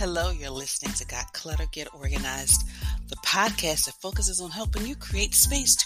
Hello, 0.00 0.30
you're 0.30 0.48
listening 0.48 0.94
to 0.94 1.06
Got 1.06 1.30
Clutter, 1.34 1.66
Get 1.72 1.92
Organized, 1.94 2.66
the 3.10 3.16
podcast 3.16 3.84
that 3.84 4.00
focuses 4.00 4.40
on 4.40 4.50
helping 4.50 4.86
you 4.86 4.96
create 4.96 5.34
space 5.34 5.76
to, 5.76 5.84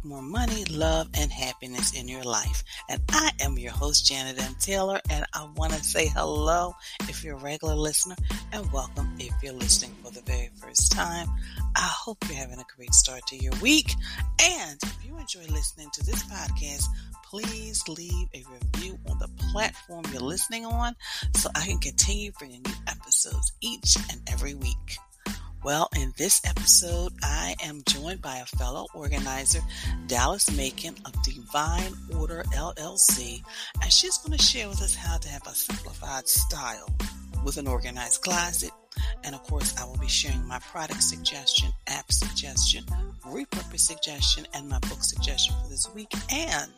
attract 0.00 0.04
more 0.04 0.22
money, 0.22 0.64
love, 0.64 1.08
and 1.14 1.30
happiness 1.30 1.92
in 1.92 2.08
your 2.08 2.22
life. 2.22 2.62
And 2.88 3.00
I 3.10 3.30
am 3.40 3.58
your 3.58 3.72
host, 3.72 4.06
Janet 4.06 4.42
M. 4.42 4.54
Taylor, 4.58 5.00
and 5.10 5.24
I 5.32 5.48
want 5.56 5.72
to 5.72 5.82
say 5.82 6.08
hello 6.08 6.74
if 7.08 7.24
you're 7.24 7.36
a 7.36 7.40
regular 7.40 7.74
listener, 7.74 8.16
and 8.52 8.70
welcome 8.72 9.14
if 9.18 9.32
you're 9.42 9.54
listening 9.54 9.94
for 10.02 10.10
the 10.10 10.22
very 10.22 10.50
first 10.56 10.92
time. 10.92 11.28
I 11.76 11.88
hope 11.88 12.18
you're 12.28 12.38
having 12.38 12.58
a 12.58 12.76
great 12.76 12.94
start 12.94 13.26
to 13.28 13.36
your 13.36 13.52
week. 13.62 13.92
And 14.40 14.78
if 14.82 15.04
you 15.04 15.16
enjoy 15.18 15.52
listening 15.52 15.88
to 15.94 16.04
this 16.04 16.22
podcast, 16.24 16.84
please 17.24 17.86
leave 17.88 18.28
a 18.34 18.44
review 18.50 18.98
on 19.08 19.18
the 19.18 19.28
platform 19.52 20.04
you're 20.12 20.20
listening 20.20 20.66
on 20.66 20.96
so 21.34 21.48
I 21.54 21.66
can 21.66 21.78
continue 21.78 22.32
bringing 22.38 22.62
you 22.66 22.74
episodes 22.88 23.52
each 23.60 23.96
and 24.10 24.20
every 24.28 24.54
week. 24.54 24.98
Well, 25.62 25.90
in 25.94 26.14
this 26.16 26.40
episode, 26.46 27.12
I 27.22 27.54
am 27.62 27.82
joined 27.86 28.22
by 28.22 28.38
a 28.38 28.46
fellow 28.46 28.86
organizer, 28.94 29.60
Dalys 30.06 30.56
Macon 30.56 30.94
of 31.04 31.12
D'Vine 31.22 31.92
Order 32.18 32.44
LLC, 32.54 33.42
and 33.82 33.92
she's 33.92 34.16
going 34.16 34.38
to 34.38 34.42
share 34.42 34.68
with 34.70 34.80
us 34.80 34.94
how 34.94 35.18
to 35.18 35.28
have 35.28 35.46
a 35.46 35.54
simplified 35.54 36.26
style 36.26 36.88
with 37.44 37.58
an 37.58 37.66
organized 37.66 38.22
closet. 38.22 38.70
And 39.22 39.34
of 39.34 39.42
course, 39.42 39.76
I 39.78 39.84
will 39.84 39.98
be 39.98 40.08
sharing 40.08 40.46
my 40.46 40.60
product 40.60 41.02
suggestion, 41.02 41.70
app 41.88 42.10
suggestion, 42.10 42.84
repurpose 43.26 43.80
suggestion, 43.80 44.46
and 44.54 44.66
my 44.66 44.78
book 44.78 45.02
suggestion 45.02 45.54
for 45.62 45.68
this 45.68 45.92
week. 45.94 46.12
And 46.32 46.70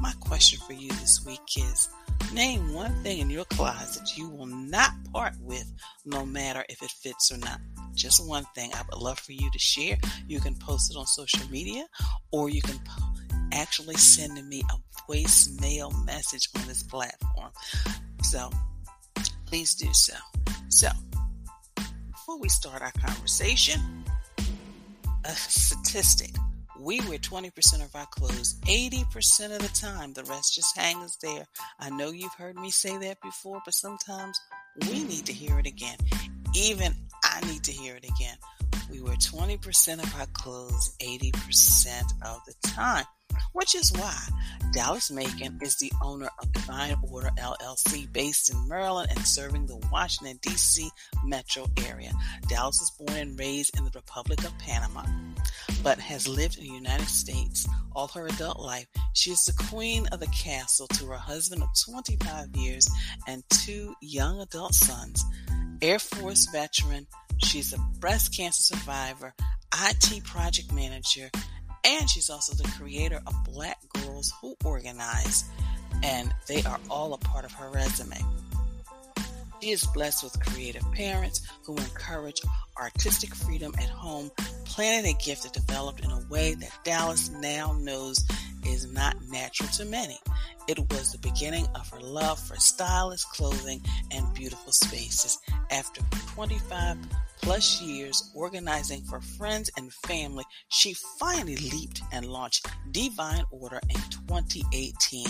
my 0.00 0.12
question 0.20 0.58
for 0.66 0.72
you 0.72 0.90
this 0.90 1.24
week 1.24 1.40
is 1.56 1.88
name 2.32 2.72
one 2.72 2.92
thing 3.02 3.18
in 3.20 3.30
your 3.30 3.44
closet 3.46 4.16
you 4.16 4.28
will 4.28 4.46
not 4.46 4.90
part 5.12 5.34
with 5.40 5.70
no 6.04 6.24
matter 6.24 6.64
if 6.68 6.82
it 6.82 6.90
fits 6.90 7.32
or 7.32 7.38
not. 7.38 7.60
Just 7.94 8.26
one 8.26 8.44
thing 8.54 8.70
I 8.74 8.82
would 8.82 9.00
love 9.00 9.18
for 9.18 9.32
you 9.32 9.50
to 9.50 9.58
share. 9.58 9.96
You 10.28 10.40
can 10.40 10.54
post 10.54 10.90
it 10.90 10.96
on 10.96 11.06
social 11.06 11.48
media 11.50 11.86
or 12.30 12.48
you 12.50 12.62
can 12.62 12.78
actually 13.52 13.96
send 13.96 14.34
me 14.48 14.62
a 14.70 15.10
voicemail 15.10 16.04
message 16.04 16.48
on 16.56 16.66
this 16.66 16.82
platform. 16.82 17.50
So 18.22 18.50
please 19.46 19.74
do 19.74 19.92
so. 19.92 20.14
So, 20.68 20.88
before 22.10 22.38
we 22.38 22.48
start 22.48 22.82
our 22.82 22.92
conversation, 22.92 24.04
a 25.24 25.30
statistic 25.30 26.32
we 26.80 27.00
wear 27.08 27.18
20% 27.18 27.84
of 27.84 27.94
our 27.94 28.06
clothes 28.06 28.58
80% 28.66 29.56
of 29.56 29.62
the 29.62 29.70
time. 29.74 30.12
The 30.12 30.24
rest 30.24 30.54
just 30.54 30.76
hangs 30.76 31.16
there. 31.22 31.46
I 31.78 31.90
know 31.90 32.10
you've 32.10 32.34
heard 32.34 32.56
me 32.56 32.70
say 32.70 32.96
that 32.98 33.20
before, 33.20 33.60
but 33.64 33.74
sometimes 33.74 34.38
we 34.88 35.04
need 35.04 35.26
to 35.26 35.32
hear 35.32 35.58
it 35.58 35.66
again. 35.66 35.96
Even 36.54 36.94
I 37.24 37.40
need 37.46 37.62
to 37.64 37.72
hear 37.72 37.96
it 37.96 38.04
again. 38.04 38.36
We 38.90 39.00
wear 39.00 39.16
20% 39.16 40.02
of 40.02 40.20
our 40.20 40.26
clothes 40.26 40.96
80% 41.00 42.02
of 42.24 42.40
the 42.46 42.54
time 42.68 43.04
which 43.52 43.74
is 43.74 43.92
why 43.92 44.16
Dalys 44.72 45.10
Macon 45.10 45.58
is 45.62 45.76
the 45.76 45.92
owner 46.02 46.28
of 46.40 46.52
D'Vine 46.52 46.96
Order 47.10 47.30
LLC 47.38 48.12
based 48.12 48.50
in 48.50 48.68
Maryland 48.68 49.10
and 49.10 49.26
serving 49.26 49.66
the 49.66 49.76
Washington, 49.90 50.38
D.C. 50.42 50.88
metro 51.24 51.66
area. 51.86 52.12
Dalys 52.48 52.80
was 52.80 52.92
born 52.98 53.18
and 53.18 53.38
raised 53.38 53.76
in 53.76 53.84
the 53.84 53.90
Republic 53.94 54.44
of 54.44 54.56
Panama, 54.58 55.04
but 55.82 55.98
has 55.98 56.28
lived 56.28 56.58
in 56.58 56.64
the 56.64 56.70
United 56.70 57.08
States 57.08 57.66
all 57.94 58.08
her 58.08 58.26
adult 58.26 58.60
life. 58.60 58.86
She 59.14 59.30
is 59.30 59.44
the 59.44 59.64
queen 59.70 60.06
of 60.12 60.20
the 60.20 60.26
castle 60.26 60.86
to 60.88 61.06
her 61.06 61.16
husband 61.16 61.62
of 61.62 61.68
25 61.86 62.54
years 62.56 62.88
and 63.26 63.42
two 63.48 63.94
young 64.02 64.40
adult 64.40 64.74
sons. 64.74 65.24
Air 65.80 65.98
Force 65.98 66.48
veteran, 66.52 67.06
she's 67.38 67.72
a 67.72 67.78
breast 67.98 68.36
cancer 68.36 68.74
survivor, 68.74 69.34
IT 69.84 70.24
project 70.24 70.72
manager, 70.72 71.30
and 71.86 72.10
she's 72.10 72.28
also 72.28 72.54
the 72.54 72.68
creator 72.76 73.20
of 73.26 73.34
Black 73.44 73.78
Girls 73.94 74.32
Who 74.40 74.56
Organize, 74.64 75.44
and 76.02 76.34
they 76.48 76.62
are 76.64 76.80
all 76.90 77.14
a 77.14 77.18
part 77.18 77.44
of 77.44 77.52
her 77.52 77.70
resume. 77.70 78.18
She 79.62 79.70
is 79.70 79.86
blessed 79.94 80.22
with 80.24 80.38
creative 80.40 80.82
parents 80.92 81.40
who 81.64 81.76
encourage 81.76 82.42
artistic 82.78 83.34
freedom 83.34 83.72
at 83.78 83.88
home, 83.88 84.30
planting 84.64 85.14
a 85.14 85.18
gift 85.24 85.44
that 85.44 85.52
developed 85.52 86.04
in 86.04 86.10
a 86.10 86.20
way 86.28 86.54
that 86.54 86.70
Dalys 86.84 87.30
now 87.40 87.72
knows 87.80 88.24
is 88.66 88.92
not 88.92 89.16
natural 89.30 89.68
to 89.70 89.84
many. 89.84 90.18
It 90.68 90.78
was 90.90 91.12
the 91.12 91.18
beginning 91.18 91.66
of 91.74 91.88
her 91.90 92.00
love 92.00 92.38
for 92.38 92.56
stylish 92.56 93.24
clothing 93.24 93.80
and 94.12 94.34
beautiful 94.34 94.72
spaces. 94.72 95.38
After 95.70 96.02
25 96.34 96.98
plus 97.42 97.80
years 97.80 98.30
organizing 98.34 99.02
for 99.02 99.20
friends 99.20 99.70
and 99.76 99.92
family, 99.92 100.44
she 100.68 100.94
finally 101.18 101.56
leaped 101.56 102.02
and 102.12 102.26
launched 102.26 102.66
D'Vine 102.90 103.44
Order 103.50 103.80
in 103.88 104.00
2018. 104.28 105.26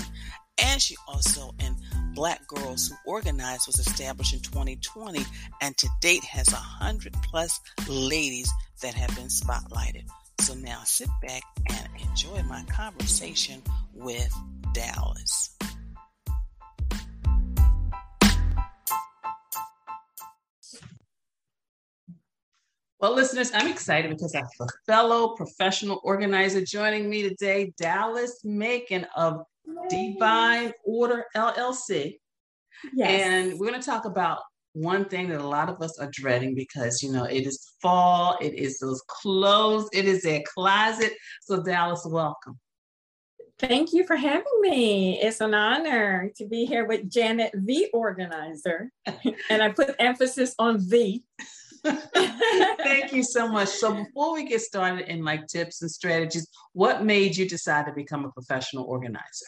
And 0.59 0.81
she 0.81 0.97
also, 1.07 1.55
in 1.61 1.77
Black 2.15 2.47
Girls 2.47 2.89
Who 2.89 3.13
Organize, 3.13 3.67
was 3.67 3.79
established 3.79 4.33
in 4.33 4.41
2020 4.41 5.23
and 5.61 5.77
to 5.77 5.89
date 6.01 6.25
has 6.25 6.49
100 6.49 7.13
plus 7.25 7.61
ladies 7.89 8.51
that 8.81 8.95
have 8.95 9.15
been 9.15 9.29
spotlighted. 9.29 10.05
So 10.41 10.55
now 10.55 10.83
sit 10.85 11.09
back 11.23 11.43
and 11.69 11.89
enjoy 12.09 12.43
my 12.43 12.63
conversation 12.65 13.63
with 13.95 14.33
Dalys. 14.73 15.51
Well, 23.01 23.15
listeners, 23.15 23.51
I'm 23.55 23.71
excited 23.71 24.11
because 24.11 24.35
I 24.35 24.39
have 24.39 24.49
a 24.61 24.67
fellow 24.87 25.35
professional 25.37 26.01
organizer 26.03 26.65
joining 26.65 27.11
me 27.11 27.23
today, 27.23 27.73
Dalys 27.81 28.45
Macon 28.45 29.07
of 29.17 29.43
D'Vine 29.91 30.73
Order 30.85 31.25
LLC. 31.37 32.19
Yes. 32.95 33.23
And 33.23 33.59
we're 33.59 33.69
going 33.69 33.81
to 33.81 33.87
talk 33.87 34.05
about 34.05 34.41
one 34.77 35.07
thing 35.07 35.31
that 35.31 35.41
a 35.41 35.47
lot 35.47 35.71
of 35.71 35.81
us 35.81 35.99
are 35.99 36.11
dreading 36.13 36.55
because, 36.55 37.03
you 37.03 37.11
know, 37.11 37.25
it 37.25 37.47
is 37.47 37.73
fall, 37.81 38.37
it 38.43 38.53
is 38.55 38.79
those 38.79 39.03
clothes, 39.09 39.89
it 39.95 40.05
is 40.05 40.27
a 40.27 40.45
closet. 40.55 41.15
So, 41.41 41.63
Dalys, 41.63 42.05
welcome. 42.05 42.61
Thank 43.59 43.95
you 43.95 44.07
for 44.07 44.17
having 44.17 44.61
me. 44.61 45.19
It's 45.19 45.41
an 45.41 45.55
honor 45.55 46.31
to 46.37 46.47
be 46.47 46.67
here 46.67 46.85
with 46.85 47.11
Janet, 47.11 47.53
the 47.55 47.89
organizer. 47.95 48.91
and 49.07 49.63
I 49.63 49.71
put 49.71 49.97
emphasis 49.99 50.55
on 50.59 50.87
the. 50.91 51.23
Thank 51.83 53.15
you 53.15 53.23
so 53.23 53.49
much. 53.49 53.69
So 53.69 53.95
before 53.95 54.35
we 54.35 54.45
get 54.45 54.61
started 54.61 55.09
in 55.09 55.25
like 55.25 55.47
tips 55.47 55.81
and 55.81 55.91
strategies, 55.91 56.49
what 56.75 57.03
made 57.03 57.35
you 57.35 57.49
decide 57.49 57.87
to 57.87 57.93
become 57.93 58.27
a 58.27 58.31
professional 58.31 58.85
organizer? 58.85 59.47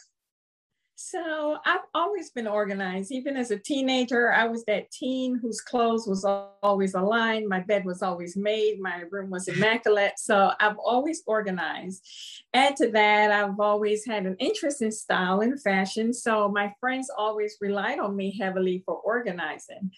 So 1.01 1.57
I've 1.65 1.85
always 1.95 2.29
been 2.29 2.45
organized. 2.45 3.13
Even 3.13 3.37
as 3.37 3.51
a 3.51 3.57
teenager, 3.57 4.33
I 4.33 4.45
was 4.47 4.65
that 4.65 4.91
teen 4.91 5.39
whose 5.41 5.61
clothes 5.61 6.05
was 6.05 6.25
always 6.61 6.93
aligned. 6.93 7.47
My 7.47 7.61
bed 7.61 7.85
was 7.85 8.01
always 8.01 8.35
made. 8.35 8.81
My 8.81 9.03
room 9.09 9.29
was 9.29 9.47
immaculate. 9.47 10.15
So 10.17 10.51
I've 10.59 10.77
always 10.77 11.23
organized. 11.25 12.05
Add 12.53 12.75
to 12.75 12.91
that, 12.91 13.31
I've 13.31 13.61
always 13.61 14.05
had 14.05 14.25
an 14.25 14.35
interest 14.39 14.81
in 14.81 14.91
style 14.91 15.39
and 15.39 15.59
fashion. 15.61 16.13
So 16.13 16.49
my 16.49 16.73
friends 16.81 17.09
always 17.17 17.55
relied 17.61 17.99
on 17.99 18.17
me 18.17 18.37
heavily 18.37 18.83
for 18.85 18.95
organizing. 18.95 19.91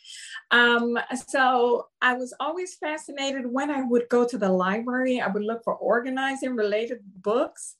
Um, 0.51 0.99
so 1.29 1.87
I 2.03 2.13
was 2.13 2.31
always 2.39 2.75
fascinated 2.75 3.51
when 3.51 3.71
I 3.71 3.81
would 3.81 4.07
go 4.09 4.27
to 4.27 4.37
the 4.37 4.49
library. 4.51 5.19
I 5.19 5.29
would 5.29 5.43
look 5.43 5.63
for 5.63 5.73
organizing 5.73 6.55
related 6.55 6.99
books. 7.23 7.77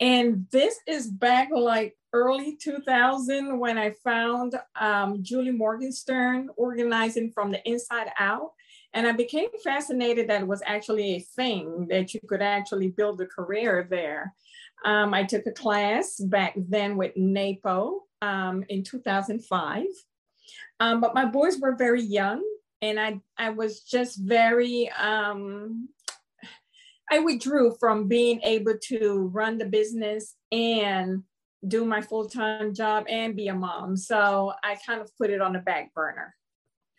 And 0.00 0.46
this 0.50 0.78
is 0.86 1.08
back 1.08 1.50
like 1.52 1.96
early 2.12 2.56
2000 2.56 3.58
when 3.58 3.78
I 3.78 3.90
found 4.02 4.54
um, 4.78 5.22
Julie 5.22 5.52
Morgenstern 5.52 6.48
organizing 6.56 7.30
from 7.32 7.50
the 7.50 7.66
inside 7.68 8.08
out. 8.18 8.52
And 8.92 9.06
I 9.06 9.12
became 9.12 9.50
fascinated 9.62 10.28
that 10.28 10.42
it 10.42 10.48
was 10.48 10.62
actually 10.66 11.14
a 11.14 11.20
thing 11.20 11.86
that 11.90 12.12
you 12.12 12.20
could 12.28 12.42
actually 12.42 12.88
build 12.88 13.20
a 13.20 13.26
career 13.26 13.86
there. 13.88 14.34
Um, 14.84 15.14
I 15.14 15.24
took 15.24 15.46
a 15.46 15.52
class 15.52 16.16
back 16.18 16.54
then 16.56 16.96
with 16.96 17.16
NAPO 17.16 18.00
um, 18.22 18.64
in 18.68 18.82
2005. 18.82 19.84
Um, 20.80 21.00
but 21.00 21.14
my 21.14 21.26
boys 21.26 21.58
were 21.58 21.76
very 21.76 22.02
young, 22.02 22.42
and 22.80 22.98
I, 22.98 23.20
I 23.36 23.50
was 23.50 23.80
just 23.80 24.18
very, 24.18 24.90
um, 24.90 25.88
I 27.10 27.18
withdrew 27.18 27.76
from 27.80 28.06
being 28.06 28.40
able 28.42 28.74
to 28.88 29.30
run 29.32 29.58
the 29.58 29.66
business 29.66 30.36
and 30.52 31.24
do 31.66 31.84
my 31.84 32.00
full 32.00 32.28
time 32.28 32.72
job 32.72 33.04
and 33.08 33.36
be 33.36 33.48
a 33.48 33.54
mom. 33.54 33.96
So 33.96 34.52
I 34.62 34.76
kind 34.86 35.00
of 35.00 35.14
put 35.16 35.30
it 35.30 35.40
on 35.40 35.52
the 35.52 35.58
back 35.58 35.92
burner. 35.92 36.34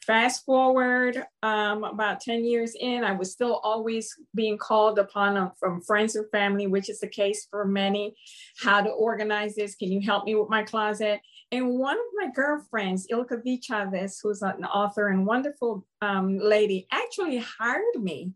Fast 0.06 0.46
forward 0.46 1.24
um, 1.44 1.84
about 1.84 2.22
10 2.22 2.44
years 2.44 2.76
in, 2.80 3.04
I 3.04 3.12
was 3.12 3.32
still 3.32 3.62
always 3.64 4.14
being 4.34 4.58
called 4.58 4.98
upon 4.98 5.38
uh, 5.38 5.52
from 5.60 5.82
friends 5.82 6.16
and 6.16 6.30
family, 6.32 6.66
which 6.66 6.90
is 6.90 7.00
the 7.00 7.08
case 7.08 7.48
for 7.52 7.66
many. 7.66 8.16
How 8.60 8.82
to 8.82 8.90
organize 8.90 9.56
this? 9.56 9.76
Can 9.76 9.92
you 9.92 10.02
help 10.02 10.26
me 10.26 10.34
with 10.34 10.50
my 10.50 10.64
closet? 10.64 11.22
And 11.52 11.78
one 11.78 11.98
of 11.98 12.06
my 12.16 12.32
girlfriends, 12.34 13.08
Ilka 13.12 13.42
V. 13.44 13.60
Chavez, 13.62 14.20
who's 14.22 14.42
an 14.42 14.66
author 14.66 15.10
and 15.10 15.26
wonderful 15.26 15.86
um, 16.02 16.40
lady, 16.40 16.88
actually 16.92 17.38
hired 17.38 17.84
me 17.96 18.32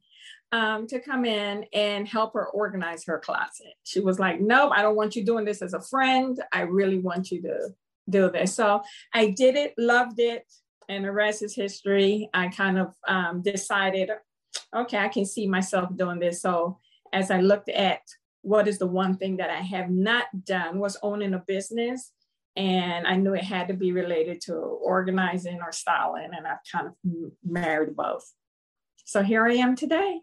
um, 0.51 0.87
to 0.87 0.99
come 0.99 1.25
in 1.25 1.65
and 1.73 2.07
help 2.07 2.33
her 2.33 2.47
organize 2.47 3.03
her 3.05 3.19
closet. 3.19 3.73
She 3.83 3.99
was 3.99 4.19
like, 4.19 4.39
Nope, 4.39 4.71
I 4.75 4.81
don't 4.81 4.95
want 4.95 5.15
you 5.15 5.25
doing 5.25 5.45
this 5.45 5.61
as 5.61 5.73
a 5.73 5.81
friend. 5.81 6.41
I 6.51 6.61
really 6.61 6.99
want 6.99 7.31
you 7.31 7.41
to 7.43 7.69
do 8.09 8.29
this. 8.29 8.53
So 8.53 8.81
I 9.13 9.31
did 9.31 9.55
it, 9.55 9.73
loved 9.77 10.19
it, 10.19 10.45
and 10.87 11.03
the 11.03 11.11
rest 11.11 11.41
is 11.41 11.55
history. 11.55 12.29
I 12.33 12.49
kind 12.49 12.77
of 12.77 12.93
um, 13.07 13.41
decided, 13.41 14.11
okay, 14.75 14.97
I 14.97 15.07
can 15.07 15.25
see 15.25 15.47
myself 15.47 15.89
doing 15.95 16.19
this. 16.19 16.41
So 16.41 16.79
as 17.11 17.31
I 17.31 17.41
looked 17.41 17.69
at 17.69 18.01
what 18.45 18.67
is 18.67 18.77
the 18.77 18.85
one 18.85 19.17
thing 19.17 19.37
that 19.37 19.49
I 19.49 19.61
have 19.61 19.89
not 19.89 20.25
done 20.45 20.77
was 20.77 20.97
owning 21.01 21.33
a 21.33 21.43
business. 21.47 22.11
And 22.55 23.07
I 23.07 23.15
knew 23.15 23.33
it 23.33 23.43
had 23.43 23.67
to 23.69 23.73
be 23.73 23.91
related 23.91 24.39
to 24.41 24.53
organizing 24.53 25.59
or 25.61 25.71
styling. 25.71 26.29
And 26.37 26.45
I've 26.45 26.59
kind 26.71 26.87
of 26.87 26.93
married 27.43 27.95
both. 27.95 28.31
So 29.03 29.23
here 29.23 29.45
I 29.45 29.53
am 29.55 29.75
today. 29.75 30.19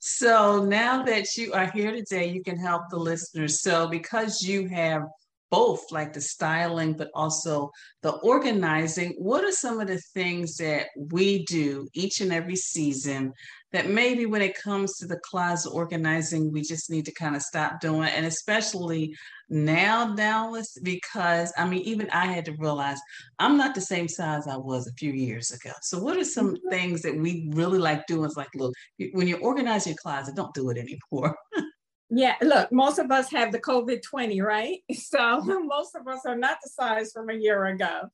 So 0.00 0.64
now 0.64 1.02
that 1.02 1.36
you 1.36 1.52
are 1.52 1.70
here 1.70 1.92
today, 1.92 2.28
you 2.30 2.42
can 2.42 2.58
help 2.58 2.82
the 2.90 2.98
listeners. 2.98 3.60
So 3.62 3.88
because 3.88 4.42
you 4.42 4.68
have 4.68 5.02
both 5.50 5.80
like 5.90 6.12
the 6.12 6.20
styling 6.20 6.92
but 6.94 7.08
also 7.14 7.70
the 8.02 8.12
organizing 8.18 9.14
what 9.18 9.44
are 9.44 9.52
some 9.52 9.80
of 9.80 9.88
the 9.88 10.00
things 10.14 10.56
that 10.56 10.86
we 11.10 11.44
do 11.44 11.88
each 11.94 12.20
and 12.20 12.32
every 12.32 12.56
season 12.56 13.32
that 13.72 13.90
maybe 13.90 14.24
when 14.24 14.42
it 14.42 14.60
comes 14.60 14.96
to 14.96 15.06
the 15.06 15.18
closet 15.24 15.70
organizing 15.70 16.52
we 16.52 16.62
just 16.62 16.90
need 16.90 17.04
to 17.04 17.12
kind 17.12 17.36
of 17.36 17.42
stop 17.42 17.80
doing 17.80 18.08
and 18.08 18.26
especially 18.26 19.14
now 19.50 20.14
Dalys 20.14 20.78
because 20.82 21.52
I 21.56 21.66
mean 21.66 21.82
even 21.82 22.10
I 22.10 22.26
had 22.26 22.44
to 22.46 22.56
realize 22.58 22.98
I'm 23.38 23.56
not 23.56 23.74
the 23.74 23.80
same 23.80 24.08
size 24.08 24.46
I 24.46 24.56
was 24.56 24.86
a 24.86 24.92
few 24.92 25.12
years 25.12 25.50
ago. 25.50 25.72
So 25.82 25.98
what 25.98 26.16
are 26.18 26.24
some 26.24 26.54
mm-hmm. 26.54 26.68
things 26.68 27.02
that 27.02 27.16
we 27.16 27.48
really 27.52 27.78
like 27.78 28.06
doing? 28.06 28.26
It's 28.26 28.36
like 28.36 28.54
look, 28.54 28.74
when 29.12 29.26
you're 29.26 29.40
organizing 29.40 29.92
your 29.92 29.98
closet, 30.02 30.36
don't 30.36 30.52
do 30.54 30.68
it 30.70 30.78
anymore. 30.78 31.34
Yeah, 32.10 32.36
look, 32.40 32.72
most 32.72 32.98
of 32.98 33.10
us 33.10 33.30
have 33.32 33.52
the 33.52 33.60
COVID 33.60 34.02
20, 34.02 34.40
right? 34.40 34.78
So 34.94 35.40
most 35.42 35.94
of 35.94 36.06
us 36.08 36.24
are 36.26 36.36
not 36.36 36.58
the 36.62 36.70
size 36.70 37.12
from 37.12 37.28
a 37.28 37.34
year 37.34 37.66
ago. 37.66 38.08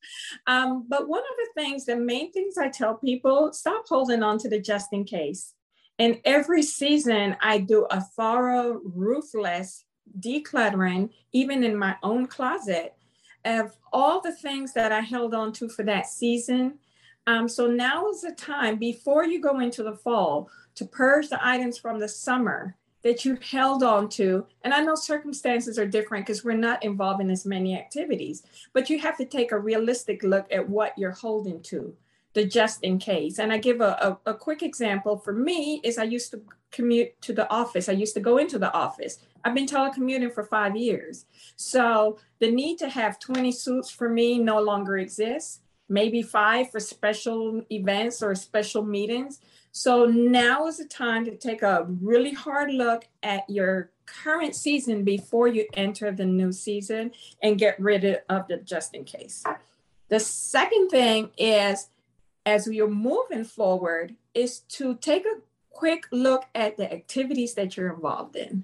Um, 0.46 0.86
but 0.88 1.08
one 1.08 1.22
of 1.22 1.36
the 1.36 1.62
things, 1.62 1.86
the 1.86 1.96
main 1.96 2.32
things 2.32 2.58
I 2.58 2.68
tell 2.68 2.94
people 2.94 3.52
stop 3.52 3.84
holding 3.88 4.22
on 4.22 4.38
to 4.38 4.48
the 4.48 4.60
just 4.60 4.92
in 4.92 5.04
case. 5.04 5.54
And 5.98 6.20
every 6.24 6.62
season, 6.62 7.36
I 7.40 7.58
do 7.58 7.86
a 7.90 8.00
thorough, 8.00 8.80
ruthless 8.84 9.84
decluttering, 10.18 11.10
even 11.32 11.62
in 11.62 11.76
my 11.76 11.96
own 12.02 12.26
closet, 12.26 12.94
of 13.44 13.76
all 13.92 14.20
the 14.20 14.34
things 14.34 14.72
that 14.72 14.90
I 14.90 15.00
held 15.00 15.34
on 15.34 15.52
to 15.54 15.68
for 15.68 15.84
that 15.84 16.06
season. 16.06 16.78
Um, 17.26 17.48
so 17.48 17.68
now 17.68 18.08
is 18.08 18.22
the 18.22 18.32
time 18.32 18.76
before 18.76 19.24
you 19.24 19.40
go 19.40 19.60
into 19.60 19.82
the 19.82 19.96
fall 19.96 20.50
to 20.74 20.84
purge 20.84 21.28
the 21.28 21.44
items 21.46 21.78
from 21.78 22.00
the 22.00 22.08
summer 22.08 22.76
that 23.04 23.24
you 23.24 23.38
held 23.48 23.82
on 23.82 24.08
to. 24.08 24.46
And 24.62 24.74
I 24.74 24.80
know 24.80 24.96
circumstances 24.96 25.78
are 25.78 25.86
different 25.86 26.26
because 26.26 26.42
we're 26.42 26.56
not 26.56 26.82
involved 26.82 27.20
in 27.20 27.30
as 27.30 27.46
many 27.46 27.76
activities, 27.76 28.42
but 28.72 28.90
you 28.90 28.98
have 28.98 29.16
to 29.18 29.26
take 29.26 29.52
a 29.52 29.58
realistic 29.58 30.24
look 30.24 30.46
at 30.50 30.68
what 30.68 30.98
you're 30.98 31.12
holding 31.12 31.62
to, 31.64 31.94
the 32.32 32.44
just 32.44 32.82
in 32.82 32.98
case. 32.98 33.38
And 33.38 33.52
I 33.52 33.58
give 33.58 33.80
a, 33.82 34.18
a, 34.24 34.30
a 34.30 34.34
quick 34.34 34.62
example 34.62 35.18
for 35.18 35.34
me 35.34 35.80
is 35.84 35.98
I 35.98 36.04
used 36.04 36.30
to 36.32 36.42
commute 36.72 37.20
to 37.20 37.32
the 37.32 37.48
office. 37.50 37.88
I 37.88 37.92
used 37.92 38.14
to 38.14 38.20
go 38.20 38.38
into 38.38 38.58
the 38.58 38.72
office. 38.72 39.18
I've 39.44 39.54
been 39.54 39.66
telecommuting 39.66 40.32
for 40.32 40.42
five 40.42 40.74
years. 40.74 41.26
So 41.56 42.18
the 42.40 42.50
need 42.50 42.78
to 42.78 42.88
have 42.88 43.20
20 43.20 43.52
suits 43.52 43.90
for 43.90 44.08
me 44.08 44.38
no 44.38 44.60
longer 44.60 44.96
exists. 44.96 45.60
Maybe 45.90 46.22
five 46.22 46.70
for 46.70 46.80
special 46.80 47.62
events 47.70 48.22
or 48.22 48.34
special 48.34 48.82
meetings. 48.82 49.40
So 49.76 50.06
now 50.06 50.68
is 50.68 50.78
the 50.78 50.84
time 50.84 51.24
to 51.24 51.36
take 51.36 51.62
a 51.62 51.84
really 52.00 52.32
hard 52.32 52.72
look 52.72 53.08
at 53.24 53.42
your 53.50 53.90
current 54.06 54.54
season 54.54 55.02
before 55.02 55.48
you 55.48 55.66
enter 55.74 56.12
the 56.12 56.24
new 56.24 56.52
season 56.52 57.10
and 57.42 57.58
get 57.58 57.80
rid 57.80 58.04
of 58.28 58.46
the 58.46 58.58
just 58.58 58.94
in 58.94 59.04
case. 59.04 59.42
The 60.10 60.20
second 60.20 60.90
thing 60.90 61.30
is 61.36 61.88
as 62.46 62.68
are 62.68 62.86
moving 62.86 63.42
forward 63.42 64.14
is 64.32 64.60
to 64.60 64.94
take 64.94 65.26
a 65.26 65.40
quick 65.70 66.06
look 66.12 66.44
at 66.54 66.76
the 66.76 66.92
activities 66.92 67.54
that 67.54 67.76
you're 67.76 67.92
involved 67.92 68.36
in 68.36 68.62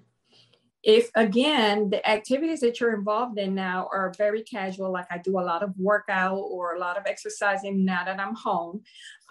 if 0.82 1.10
again 1.14 1.90
the 1.90 2.08
activities 2.08 2.60
that 2.60 2.80
you're 2.80 2.94
involved 2.94 3.38
in 3.38 3.54
now 3.54 3.88
are 3.92 4.14
very 4.16 4.42
casual 4.42 4.90
like 4.90 5.06
i 5.10 5.18
do 5.18 5.38
a 5.38 5.42
lot 5.42 5.62
of 5.62 5.74
workout 5.78 6.38
or 6.38 6.74
a 6.74 6.78
lot 6.78 6.96
of 6.96 7.02
exercising 7.06 7.84
now 7.84 8.02
that 8.04 8.18
i'm 8.18 8.34
home 8.34 8.80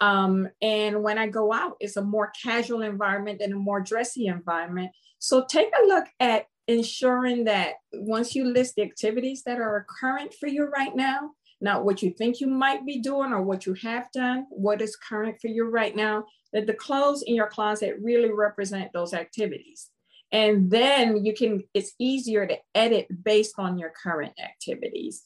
um, 0.00 0.48
and 0.62 1.02
when 1.02 1.18
i 1.18 1.26
go 1.26 1.52
out 1.52 1.76
it's 1.80 1.96
a 1.96 2.02
more 2.02 2.30
casual 2.40 2.82
environment 2.82 3.40
and 3.40 3.52
a 3.52 3.56
more 3.56 3.80
dressy 3.80 4.26
environment. 4.26 4.90
So 5.18 5.44
take 5.44 5.68
a 5.82 5.86
look 5.86 6.06
at 6.18 6.46
ensuring 6.66 7.44
that 7.44 7.74
once 7.92 8.34
you 8.34 8.44
list 8.44 8.76
the 8.76 8.82
activities 8.82 9.42
that 9.44 9.58
are 9.58 9.86
current 10.00 10.32
for 10.34 10.46
you 10.46 10.64
right 10.66 10.94
now 10.94 11.32
not 11.62 11.84
what 11.84 12.02
you 12.02 12.10
think 12.10 12.40
you 12.40 12.46
might 12.46 12.86
be 12.86 13.00
doing 13.00 13.32
or 13.32 13.42
what 13.42 13.66
you 13.66 13.74
have 13.74 14.10
done 14.12 14.46
what 14.50 14.80
is 14.80 14.96
current 14.96 15.36
for 15.40 15.48
you 15.48 15.68
right 15.68 15.96
now 15.96 16.24
that 16.52 16.66
the 16.66 16.72
clothes 16.72 17.22
in 17.22 17.34
your 17.34 17.48
closet 17.48 17.96
really 18.00 18.30
represent 18.30 18.92
those 18.92 19.12
activities 19.12 19.90
and 20.32 20.70
then 20.70 21.24
you 21.24 21.34
can 21.34 21.64
it's 21.74 21.94
easier 21.98 22.46
to 22.46 22.56
edit 22.74 23.06
based 23.24 23.54
on 23.58 23.78
your 23.78 23.90
current 23.90 24.32
activities. 24.42 25.22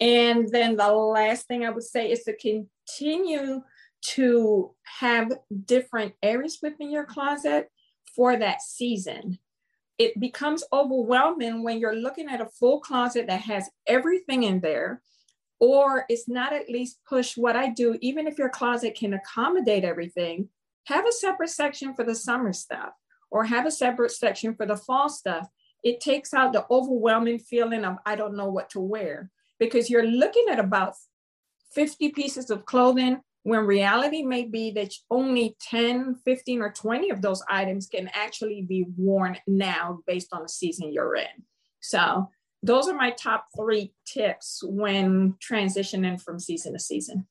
And 0.00 0.48
then 0.48 0.76
the 0.76 0.92
last 0.92 1.46
thing 1.46 1.64
i 1.64 1.70
would 1.70 1.82
say 1.82 2.10
is 2.10 2.24
to 2.24 2.36
continue 2.36 3.62
to 4.00 4.74
have 4.84 5.32
different 5.64 6.14
areas 6.22 6.58
within 6.62 6.90
your 6.90 7.04
closet 7.04 7.68
for 8.14 8.36
that 8.36 8.62
season. 8.62 9.38
It 9.98 10.18
becomes 10.20 10.62
overwhelming 10.72 11.64
when 11.64 11.78
you're 11.78 11.96
looking 11.96 12.28
at 12.28 12.40
a 12.40 12.46
full 12.46 12.80
closet 12.80 13.26
that 13.26 13.40
has 13.40 13.68
everything 13.86 14.44
in 14.44 14.60
there 14.60 15.02
or 15.60 16.04
it's 16.08 16.28
not 16.28 16.52
at 16.52 16.70
least 16.70 17.00
push 17.08 17.36
what 17.36 17.56
i 17.56 17.68
do 17.68 17.98
even 18.00 18.26
if 18.26 18.38
your 18.38 18.48
closet 18.48 18.94
can 18.94 19.14
accommodate 19.14 19.84
everything 19.84 20.48
have 20.86 21.06
a 21.06 21.12
separate 21.12 21.50
section 21.50 21.94
for 21.94 22.04
the 22.04 22.14
summer 22.14 22.52
stuff 22.52 22.90
or 23.30 23.44
have 23.44 23.66
a 23.66 23.70
separate 23.70 24.12
section 24.12 24.54
for 24.54 24.66
the 24.66 24.76
fall 24.76 25.08
stuff, 25.08 25.48
it 25.82 26.00
takes 26.00 26.34
out 26.34 26.52
the 26.52 26.66
overwhelming 26.70 27.38
feeling 27.38 27.84
of 27.84 27.96
I 28.04 28.16
don't 28.16 28.36
know 28.36 28.50
what 28.50 28.70
to 28.70 28.80
wear 28.80 29.30
because 29.58 29.90
you're 29.90 30.06
looking 30.06 30.46
at 30.50 30.58
about 30.58 30.94
50 31.72 32.10
pieces 32.10 32.50
of 32.50 32.64
clothing 32.64 33.20
when 33.42 33.66
reality 33.66 34.22
may 34.22 34.44
be 34.44 34.70
that 34.72 34.92
only 35.10 35.56
10, 35.70 36.16
15, 36.24 36.60
or 36.60 36.70
20 36.70 37.10
of 37.10 37.22
those 37.22 37.42
items 37.48 37.86
can 37.86 38.10
actually 38.12 38.62
be 38.62 38.86
worn 38.96 39.38
now 39.46 40.00
based 40.06 40.28
on 40.32 40.42
the 40.42 40.48
season 40.48 40.92
you're 40.92 41.16
in. 41.16 41.44
So, 41.80 42.28
those 42.62 42.88
are 42.88 42.94
my 42.94 43.12
top 43.12 43.46
three 43.56 43.92
tips 44.04 44.62
when 44.64 45.34
transitioning 45.34 46.20
from 46.20 46.40
season 46.40 46.72
to 46.72 46.78
season. 46.80 47.26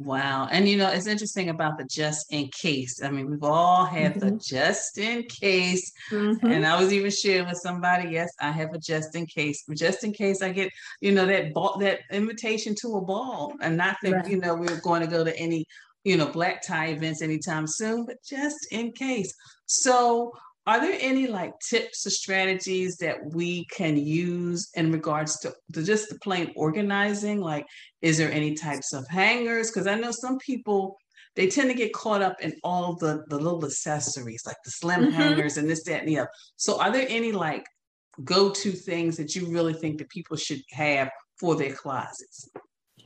Wow. 0.00 0.48
And 0.50 0.68
you 0.68 0.76
know, 0.76 0.90
it's 0.90 1.06
interesting 1.06 1.50
about 1.50 1.78
the 1.78 1.84
just 1.84 2.32
in 2.32 2.48
case. 2.48 3.00
I 3.02 3.10
mean, 3.10 3.30
we've 3.30 3.44
all 3.44 3.84
had 3.84 4.14
mm-hmm. 4.14 4.28
the 4.28 4.36
just 4.36 4.98
in 4.98 5.22
case. 5.24 5.92
Mm-hmm. 6.10 6.46
And 6.46 6.66
I 6.66 6.80
was 6.80 6.92
even 6.92 7.10
sharing 7.10 7.46
with 7.46 7.58
somebody, 7.58 8.10
yes, 8.10 8.28
I 8.40 8.50
have 8.50 8.74
a 8.74 8.78
just 8.78 9.14
in 9.14 9.26
case. 9.26 9.64
Just 9.74 10.02
in 10.02 10.12
case 10.12 10.42
I 10.42 10.50
get, 10.50 10.70
you 11.00 11.12
know, 11.12 11.26
that 11.26 11.54
ball 11.54 11.78
that 11.78 12.00
invitation 12.10 12.74
to 12.80 12.96
a 12.96 13.00
ball. 13.00 13.52
And 13.60 13.76
not 13.76 13.96
that, 14.02 14.12
right. 14.12 14.28
you 14.28 14.38
know, 14.38 14.54
we 14.54 14.66
we're 14.66 14.80
going 14.80 15.00
to 15.00 15.06
go 15.06 15.22
to 15.22 15.36
any, 15.38 15.64
you 16.02 16.16
know, 16.16 16.26
black 16.26 16.62
tie 16.66 16.88
events 16.88 17.22
anytime 17.22 17.66
soon, 17.68 18.04
but 18.04 18.16
just 18.24 18.72
in 18.72 18.90
case. 18.92 19.32
So 19.66 20.32
are 20.66 20.80
there 20.80 20.96
any 21.00 21.26
like 21.26 21.52
tips 21.60 22.06
or 22.06 22.10
strategies 22.10 22.96
that 22.96 23.16
we 23.32 23.66
can 23.66 23.96
use 23.96 24.70
in 24.74 24.92
regards 24.92 25.38
to, 25.40 25.52
to 25.72 25.82
just 25.82 26.08
the 26.08 26.18
plain 26.20 26.52
organizing? 26.56 27.40
Like 27.40 27.66
is 28.00 28.18
there 28.18 28.32
any 28.32 28.54
types 28.54 28.92
of 28.92 29.06
hangers? 29.08 29.70
Because 29.70 29.86
i 29.86 29.94
know 29.94 30.10
some 30.10 30.38
people 30.38 30.96
they 31.36 31.48
tend 31.48 31.68
to 31.68 31.74
get 31.74 31.92
caught 31.92 32.22
up 32.22 32.40
in 32.40 32.54
all 32.62 32.94
the 32.94 33.24
the 33.28 33.36
little 33.36 33.64
accessories 33.64 34.44
like 34.46 34.56
the 34.64 34.70
slim 34.70 35.02
mm-hmm. 35.02 35.10
hangers 35.10 35.56
and 35.56 35.68
this 35.68 35.82
that 35.84 36.00
and 36.00 36.08
the 36.08 36.18
other. 36.18 36.30
So 36.56 36.80
are 36.80 36.92
there 36.92 37.06
any 37.08 37.32
like 37.32 37.66
go-to 38.22 38.70
things 38.70 39.16
that 39.16 39.34
you 39.34 39.50
really 39.50 39.74
think 39.74 39.98
that 39.98 40.08
people 40.08 40.36
should 40.36 40.60
have 40.70 41.10
for 41.38 41.56
their 41.56 41.74
closets? 41.74 42.48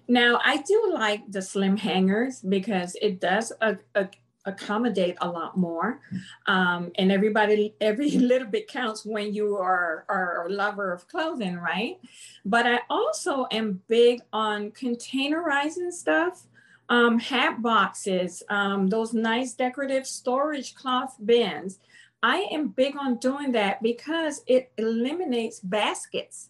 Now 0.06 0.40
i 0.44 0.58
do 0.58 0.90
like 0.94 1.22
the 1.28 1.42
slim 1.42 1.76
hangers 1.76 2.40
because 2.40 2.96
it 3.00 3.20
does 3.20 3.52
a, 3.60 3.76
a 3.94 4.08
accommodate 4.44 5.16
a 5.20 5.28
lot 5.28 5.56
more. 5.56 6.00
Um, 6.46 6.92
and 6.96 7.12
everybody, 7.12 7.74
every 7.80 8.10
little 8.30 8.48
bit 8.48 8.68
counts 8.68 9.04
when 9.04 9.34
you 9.34 9.56
are, 9.56 10.04
are 10.08 10.46
a 10.46 10.50
lover 10.50 10.92
of 10.92 11.08
clothing, 11.08 11.56
right? 11.56 11.98
But 12.44 12.66
I 12.66 12.80
also 12.88 13.46
am 13.50 13.82
big 13.88 14.20
on 14.32 14.70
containerizing 14.70 15.92
stuff. 15.92 16.46
Um, 16.90 17.18
hat 17.18 17.60
boxes, 17.60 18.42
um, 18.48 18.88
those 18.88 19.12
nice 19.12 19.52
decorative 19.52 20.06
storage 20.06 20.74
cloth 20.74 21.16
bins. 21.22 21.80
I 22.22 22.48
am 22.50 22.68
big 22.68 22.96
on 22.98 23.18
doing 23.18 23.52
that 23.52 23.82
because 23.82 24.42
it 24.46 24.72
eliminates 24.78 25.60
baskets 25.60 26.48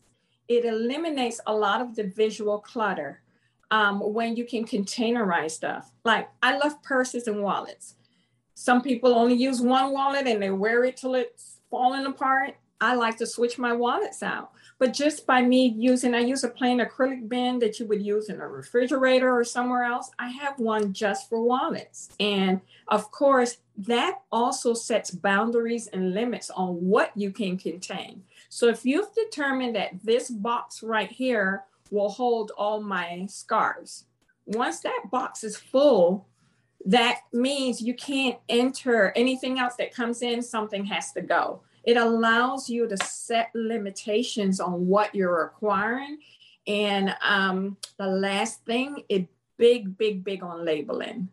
it 0.49 0.65
eliminates 0.65 1.41
a 1.47 1.55
lot 1.55 1.81
of 1.81 1.95
the 1.95 2.05
visual 2.05 2.59
clutter 2.59 3.21
um, 3.71 4.01
when 4.01 4.37
you 4.37 4.45
can 4.45 4.65
containerize 4.65 5.53
stuff. 5.53 5.91
Like 6.05 6.29
I 6.43 6.57
love 6.59 6.83
purses 6.83 7.27
and 7.27 7.43
wallets. 7.43 7.95
Some 8.55 8.83
people 8.83 9.15
only 9.15 9.35
use 9.35 9.61
one 9.61 9.93
wallet 9.93 10.27
and 10.27 10.43
they 10.43 10.51
wear 10.51 10.85
it 10.85 10.97
till 10.97 11.15
it's 11.15 11.59
falling 11.71 12.07
apart. 12.07 12.57
I 12.81 12.95
like 12.95 13.17
to 13.19 13.27
switch 13.27 13.59
my 13.59 13.73
wallets 13.73 14.23
out. 14.23 14.53
But 14.79 14.93
just 14.93 15.27
by 15.27 15.43
me 15.43 15.75
using, 15.77 16.15
I 16.15 16.21
use 16.21 16.45
a 16.45 16.49
plain 16.49 16.79
acrylic 16.79 17.29
bin 17.29 17.59
that 17.59 17.81
you 17.81 17.87
would 17.87 18.01
use 18.01 18.29
in 18.29 18.41
a 18.41 18.47
refrigerator 18.47 19.37
or 19.37 19.43
somewhere 19.43 19.83
else. 19.83 20.11
I 20.19 20.29
have 20.29 20.59
one 20.59 20.93
just 20.93 21.29
for 21.29 21.43
wallets. 21.43 22.11
And 22.21 22.61
of 22.87 23.11
course, 23.11 23.59
that 23.77 24.21
also 24.31 24.75
sets 24.75 25.11
boundaries 25.11 25.89
and 25.89 26.15
limits 26.15 26.51
on 26.51 26.75
what 26.77 27.11
you 27.17 27.33
can 27.33 27.59
contain. 27.59 28.23
So 28.49 28.69
if 28.69 28.85
you've 28.85 29.13
determined 29.15 29.75
that 29.75 30.01
this 30.05 30.31
box 30.31 30.83
right 30.83 31.11
here 31.11 31.65
will 31.91 32.09
hold 32.09 32.53
all 32.57 32.81
my 32.81 33.27
scarves, 33.29 34.05
once 34.47 34.81
that 34.81 35.03
box 35.11 35.45
is 35.45 35.57
full, 35.57 36.27
that 36.87 37.21
means 37.33 37.83
you 37.83 37.95
can't 37.95 38.39
enter 38.49 39.13
anything 39.15 39.59
else 39.59 39.75
that 39.77 39.95
comes 39.95 40.23
in, 40.23 40.43
something 40.43 40.85
has 40.87 41.13
to 41.13 41.21
go. 41.21 41.61
It 41.85 41.97
allows 41.97 42.69
you 42.69 42.89
to 42.89 42.97
set 42.99 43.51
limitations 43.55 44.61
on 44.61 44.87
what 44.87 45.15
you're 45.15 45.45
acquiring. 45.45 46.19
And 46.67 47.15
um, 47.23 47.77
the 47.99 48.07
last 48.07 48.65
thing, 48.65 49.05
it 49.09 49.29
big, 49.57 49.99
big, 49.99 50.25
big 50.25 50.43
on 50.43 50.65
labeling. 50.65 51.29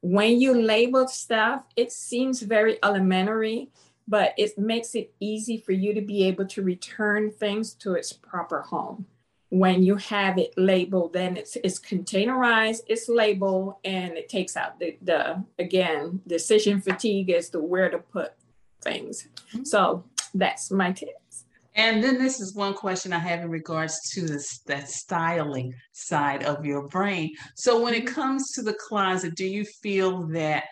When 0.00 0.40
you 0.40 0.54
label 0.60 1.08
stuff, 1.08 1.62
it 1.76 1.92
seems 1.92 2.42
very 2.42 2.78
elementary, 2.82 3.70
but 4.06 4.34
it 4.36 4.58
makes 4.58 4.94
it 4.94 5.12
easy 5.20 5.58
for 5.58 5.72
you 5.72 5.94
to 5.94 6.00
be 6.00 6.24
able 6.24 6.46
to 6.46 6.62
return 6.62 7.30
things 7.30 7.74
to 7.74 7.94
its 7.94 8.12
proper 8.12 8.62
home. 8.62 9.06
When 9.50 9.82
you 9.82 9.96
have 9.96 10.36
it 10.38 10.52
labeled, 10.56 11.14
then 11.14 11.36
it's, 11.36 11.56
it's 11.64 11.78
containerized, 11.78 12.80
it's 12.86 13.08
labeled, 13.08 13.76
and 13.84 14.16
it 14.16 14.28
takes 14.28 14.56
out 14.56 14.78
the, 14.78 14.98
the 15.02 15.42
again, 15.58 16.20
decision 16.26 16.80
fatigue 16.80 17.30
as 17.30 17.48
to 17.50 17.60
where 17.60 17.88
to 17.88 17.98
put 17.98 18.34
things. 18.82 19.28
Mm-hmm. 19.48 19.64
So 19.64 20.04
that's 20.34 20.70
my 20.70 20.92
tips. 20.92 21.44
And 21.74 22.02
then 22.02 22.18
this 22.18 22.40
is 22.40 22.54
one 22.54 22.74
question 22.74 23.12
I 23.12 23.20
have 23.20 23.40
in 23.40 23.50
regards 23.50 24.10
to 24.10 24.26
this 24.26 24.58
that 24.66 24.88
styling 24.88 25.72
side 25.92 26.42
of 26.42 26.66
your 26.66 26.88
brain. 26.88 27.32
So 27.54 27.80
when 27.80 27.94
it 27.94 28.04
mm-hmm. 28.04 28.14
comes 28.14 28.50
to 28.52 28.62
the 28.62 28.74
closet, 28.74 29.36
do 29.36 29.46
you 29.46 29.64
feel 29.64 30.26
that 30.28 30.64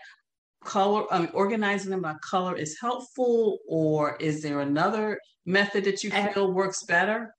color 0.64 1.04
um, 1.14 1.28
organizing 1.32 1.90
them 1.90 2.02
by 2.02 2.14
color 2.28 2.56
is 2.56 2.76
helpful 2.80 3.58
or 3.68 4.16
is 4.16 4.42
there 4.42 4.60
another 4.60 5.20
method 5.46 5.84
that 5.84 6.02
you 6.02 6.10
feel 6.10 6.52
works 6.52 6.82
better? 6.82 7.35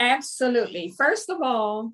Absolutely. 0.00 0.88
First 0.96 1.28
of 1.28 1.42
all, 1.42 1.92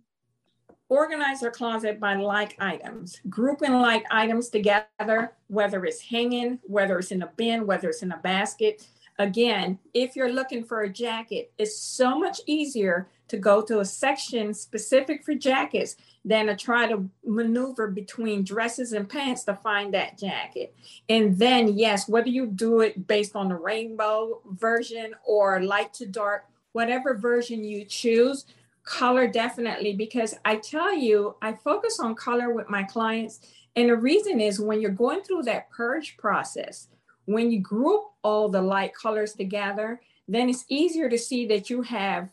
organize 0.89 1.43
your 1.43 1.51
closet 1.51 1.99
by 1.99 2.15
like 2.15 2.57
items, 2.61 3.21
grouping 3.29 3.73
like 3.73 4.05
items 4.13 4.49
together, 4.49 5.33
whether 5.49 5.85
it's 5.85 6.01
hanging, 6.01 6.61
whether 6.63 6.99
it's 7.01 7.11
in 7.11 7.23
a 7.23 7.33
bin, 7.37 7.67
whether 7.67 7.89
it's 7.89 8.03
in 8.03 8.13
a 8.13 8.19
basket. 8.19 8.87
Again, 9.19 9.79
if 9.95 10.15
you're 10.15 10.33
looking 10.33 10.63
for 10.63 10.83
a 10.83 10.93
jacket, 10.93 11.51
it's 11.59 11.77
so 11.77 12.19
much 12.19 12.41
easier 12.47 13.09
to 13.29 13.39
go 13.39 13.61
to 13.63 13.81
a 13.81 13.85
section 13.85 14.55
specific 14.55 15.25
for 15.25 15.35
jackets 15.35 15.97
than 16.25 16.47
to 16.47 16.55
try 16.55 16.87
to 16.87 17.09
maneuver 17.25 17.89
between 17.89 18.45
dresses 18.45 18.93
and 18.93 19.09
pants 19.09 19.43
to 19.45 19.55
find 19.55 19.95
that 19.95 20.19
jacket. 20.19 20.75
And 21.09 21.37
then, 21.37 21.77
yes, 21.77 22.09
whether 22.09 22.29
you 22.29 22.47
do 22.47 22.81
it 22.83 23.09
based 23.09 23.35
on 23.35 23.49
the 23.49 23.57
rainbow 23.57 24.43
version 24.53 25.15
or 25.25 25.63
light 25.63 25.93
to 25.95 26.07
dark, 26.07 26.45
whatever 26.77 27.15
version 27.17 27.65
you 27.65 27.87
choose, 27.87 28.45
color 28.85 29.27
definitely 29.27 29.95
because 29.95 30.35
I 30.45 30.57
tell 30.57 30.95
you, 30.95 31.35
I 31.41 31.55
focus 31.55 31.99
on 31.99 32.15
color 32.15 32.53
with 32.53 32.69
my 32.69 32.83
clients. 32.83 33.41
And 33.77 33.89
the 33.89 33.97
reason 33.97 34.43
is 34.43 34.61
when 34.61 34.83
you're 34.83 34.91
going 34.91 35.23
through 35.23 35.45
that 35.45 35.71
purge 35.71 36.19
process, 36.19 36.89
when 37.25 37.51
you 37.51 37.61
group 37.61 38.03
all 38.23 38.51
the 38.51 38.61
light 38.61 38.95
colors 38.95 39.33
together, 39.33 40.03
then 40.29 40.51
it's 40.51 40.67
easier 40.69 41.09
to 41.09 41.17
see 41.17 41.47
that 41.47 41.71
you 41.71 41.81
have 41.81 42.29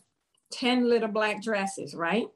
10 0.52 0.90
little 0.90 1.08
black 1.08 1.42
dresses, 1.42 1.94
right? 1.94 2.26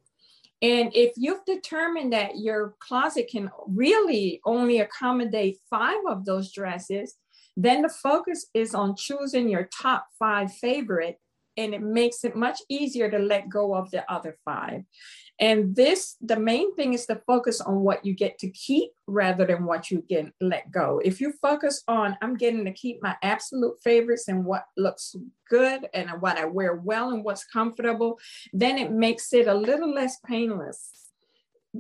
And 0.63 0.91
if 0.95 1.13
you've 1.19 1.45
determined 1.45 2.15
that 2.15 2.39
your 2.39 2.75
closet 2.81 3.29
can 3.31 3.51
really 3.67 4.41
only 4.47 4.81
accommodate 4.81 5.59
five 5.69 6.01
of 6.09 6.25
those 6.25 6.53
dresses, 6.53 7.17
then 7.55 7.83
the 7.83 7.91
focus 7.91 8.47
is 8.55 8.75
on 8.75 8.97
choosing 8.97 9.51
your 9.51 9.69
top 9.71 10.07
five 10.19 10.51
favorite 10.55 11.21
and 11.59 11.75
it 11.75 11.83
makes 11.83 12.25
it 12.25 12.37
much 12.37 12.61
easier 12.69 13.11
to 13.11 13.19
let 13.19 13.49
go 13.49 13.75
of 13.75 13.91
the 13.91 14.11
other 14.11 14.39
five. 14.45 14.85
And 15.41 15.75
this, 15.75 16.17
the 16.21 16.39
main 16.39 16.75
thing 16.75 16.95
is 16.95 17.07
to 17.07 17.21
focus 17.27 17.61
on 17.61 17.81
what 17.81 18.05
you 18.05 18.15
get 18.15 18.39
to 18.39 18.51
keep 18.51 18.91
rather 19.07 19.45
than 19.45 19.67
what 19.67 19.91
you 19.91 20.05
get 20.09 20.33
let 20.41 20.71
go. 20.71 21.01
If 21.05 21.21
you 21.21 21.33
focus 21.43 21.83
on, 21.87 22.17
I'm 22.23 22.37
getting 22.37 22.65
to 22.65 22.73
keep 22.73 23.03
my 23.03 23.17
absolute 23.23 23.77
favorites 23.83 24.29
and 24.29 24.45
what 24.45 24.65
looks 24.77 25.15
good 25.51 25.89
and 25.93 26.11
what 26.21 26.39
I 26.39 26.45
wear 26.45 26.75
well 26.77 27.11
and 27.11 27.25
what's 27.25 27.45
comfortable, 27.45 28.19
then 28.53 28.79
it 28.79 28.91
makes 28.91 29.33
it 29.33 29.49
a 29.49 29.55
little 29.55 29.93
less 29.93 30.19
painless. 30.27 30.93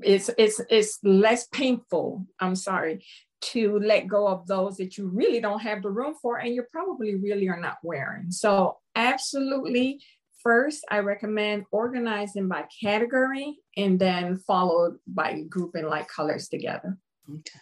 It's 0.02 0.30
it's 0.36 0.60
it's 0.68 0.98
less 1.02 1.46
painful. 1.48 2.26
I'm 2.38 2.54
sorry 2.54 3.04
to 3.40 3.78
let 3.78 4.08
go 4.08 4.26
of 4.26 4.46
those 4.46 4.76
that 4.76 4.98
you 4.98 5.08
really 5.08 5.40
don't 5.40 5.60
have 5.60 5.82
the 5.82 5.90
room 5.90 6.14
for 6.20 6.38
and 6.38 6.54
you 6.54 6.64
probably 6.70 7.14
really 7.16 7.48
are 7.48 7.60
not 7.60 7.78
wearing. 7.82 8.30
So 8.30 8.78
absolutely 8.94 10.00
first 10.42 10.84
i 10.90 10.98
recommend 10.98 11.64
organizing 11.72 12.46
by 12.46 12.64
category 12.80 13.58
and 13.76 13.98
then 13.98 14.38
followed 14.38 14.96
by 15.06 15.42
grouping 15.48 15.86
like 15.86 16.08
colors 16.08 16.48
together. 16.48 16.96
Okay. 17.28 17.60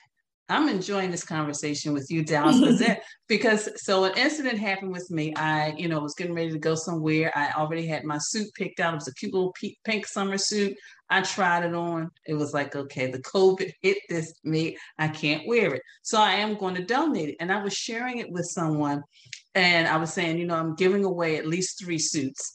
I'm 0.49 0.69
enjoying 0.69 1.11
this 1.11 1.25
conversation 1.25 1.93
with 1.93 2.09
you 2.09 2.25
Dalys 2.25 2.99
because 3.29 3.69
so 3.83 4.05
an 4.05 4.17
incident 4.17 4.59
happened 4.59 4.93
with 4.93 5.11
me. 5.11 5.35
I 5.35 5.75
you 5.77 5.89
know 5.89 5.99
was 5.99 6.15
getting 6.15 6.35
ready 6.35 6.53
to 6.53 6.59
go 6.59 6.75
somewhere. 6.77 7.33
I 7.35 7.51
already 7.53 7.87
had 7.87 8.05
my 8.05 8.19
suit 8.19 8.49
picked 8.55 8.79
out. 8.79 8.93
It 8.93 8.97
was 8.97 9.09
a 9.09 9.15
cute 9.15 9.35
little 9.35 9.55
pink 9.85 10.07
summer 10.07 10.39
suit 10.39 10.77
i 11.11 11.21
tried 11.21 11.65
it 11.65 11.75
on 11.75 12.11
it 12.27 12.35
was 12.35 12.53
like 12.53 12.75
okay 12.75 13.11
the 13.11 13.23
covid 13.23 13.73
hit 13.83 13.99
this 14.09 14.35
me 14.45 14.77
i 14.99 15.09
can't 15.09 15.47
wear 15.47 15.75
it 15.75 15.83
so 16.03 16.21
i 16.21 16.33
am 16.33 16.57
going 16.57 16.75
to 16.75 16.85
donate 16.85 17.29
it 17.29 17.37
and 17.41 17.53
i 17.53 17.63
was 17.63 17.75
sharing 17.75 18.19
it 18.19 18.31
with 18.31 18.47
someone 18.47 19.03
and 19.57 19.89
I 19.89 19.97
was 19.97 20.13
saying, 20.13 20.39
you 20.39 20.47
know, 20.47 20.55
I'm 20.55 20.75
giving 20.75 21.05
away 21.05 21.39
at 21.39 21.47
least 21.47 21.83
three 21.83 21.99
suits. 21.99 22.55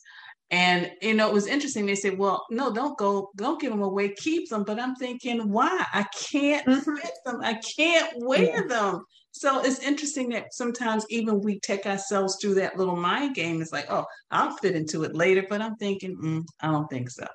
And 0.52 0.92
you 1.02 1.16
know, 1.16 1.30
it 1.30 1.34
was 1.34 1.48
interesting. 1.48 1.86
They 1.86 1.96
said, 1.96 2.18
"Well, 2.18 2.46
no, 2.52 2.72
don't 2.74 2.98
go, 2.98 3.32
don't 3.38 3.60
give 3.60 3.72
them 3.72 3.82
away, 3.82 4.10
keep 4.10 4.50
them." 4.50 4.64
But 4.64 4.80
I'm 4.80 4.96
thinking, 4.96 5.50
why? 5.50 5.86
I 5.94 6.06
can't 6.14 6.68
mm-hmm. 6.68 6.96
fit 6.96 7.14
them. 7.26 7.40
I 7.42 7.60
can't 7.78 8.14
wear 8.18 8.68
them. 8.68 9.04
So 9.32 9.62
it's 9.62 9.80
interesting 9.80 10.30
that 10.30 10.54
sometimes 10.54 11.06
even 11.10 11.40
we 11.40 11.60
take 11.62 11.86
ourselves 11.86 12.38
through 12.40 12.56
that 12.56 12.78
little 12.78 12.98
mind 12.98 13.34
game. 13.34 13.62
It's 13.62 13.72
like, 13.72 13.90
oh, 13.90 14.06
I'll 14.30 14.58
fit 14.58 14.76
into 14.76 15.04
it 15.04 15.16
later. 15.16 15.46
But 15.50 15.62
I'm 15.62 15.78
thinking, 15.78 16.18
mm, 16.18 16.44
I 16.60 16.68
don't 16.68 16.90
think 16.90 17.10
so. 17.10 17.26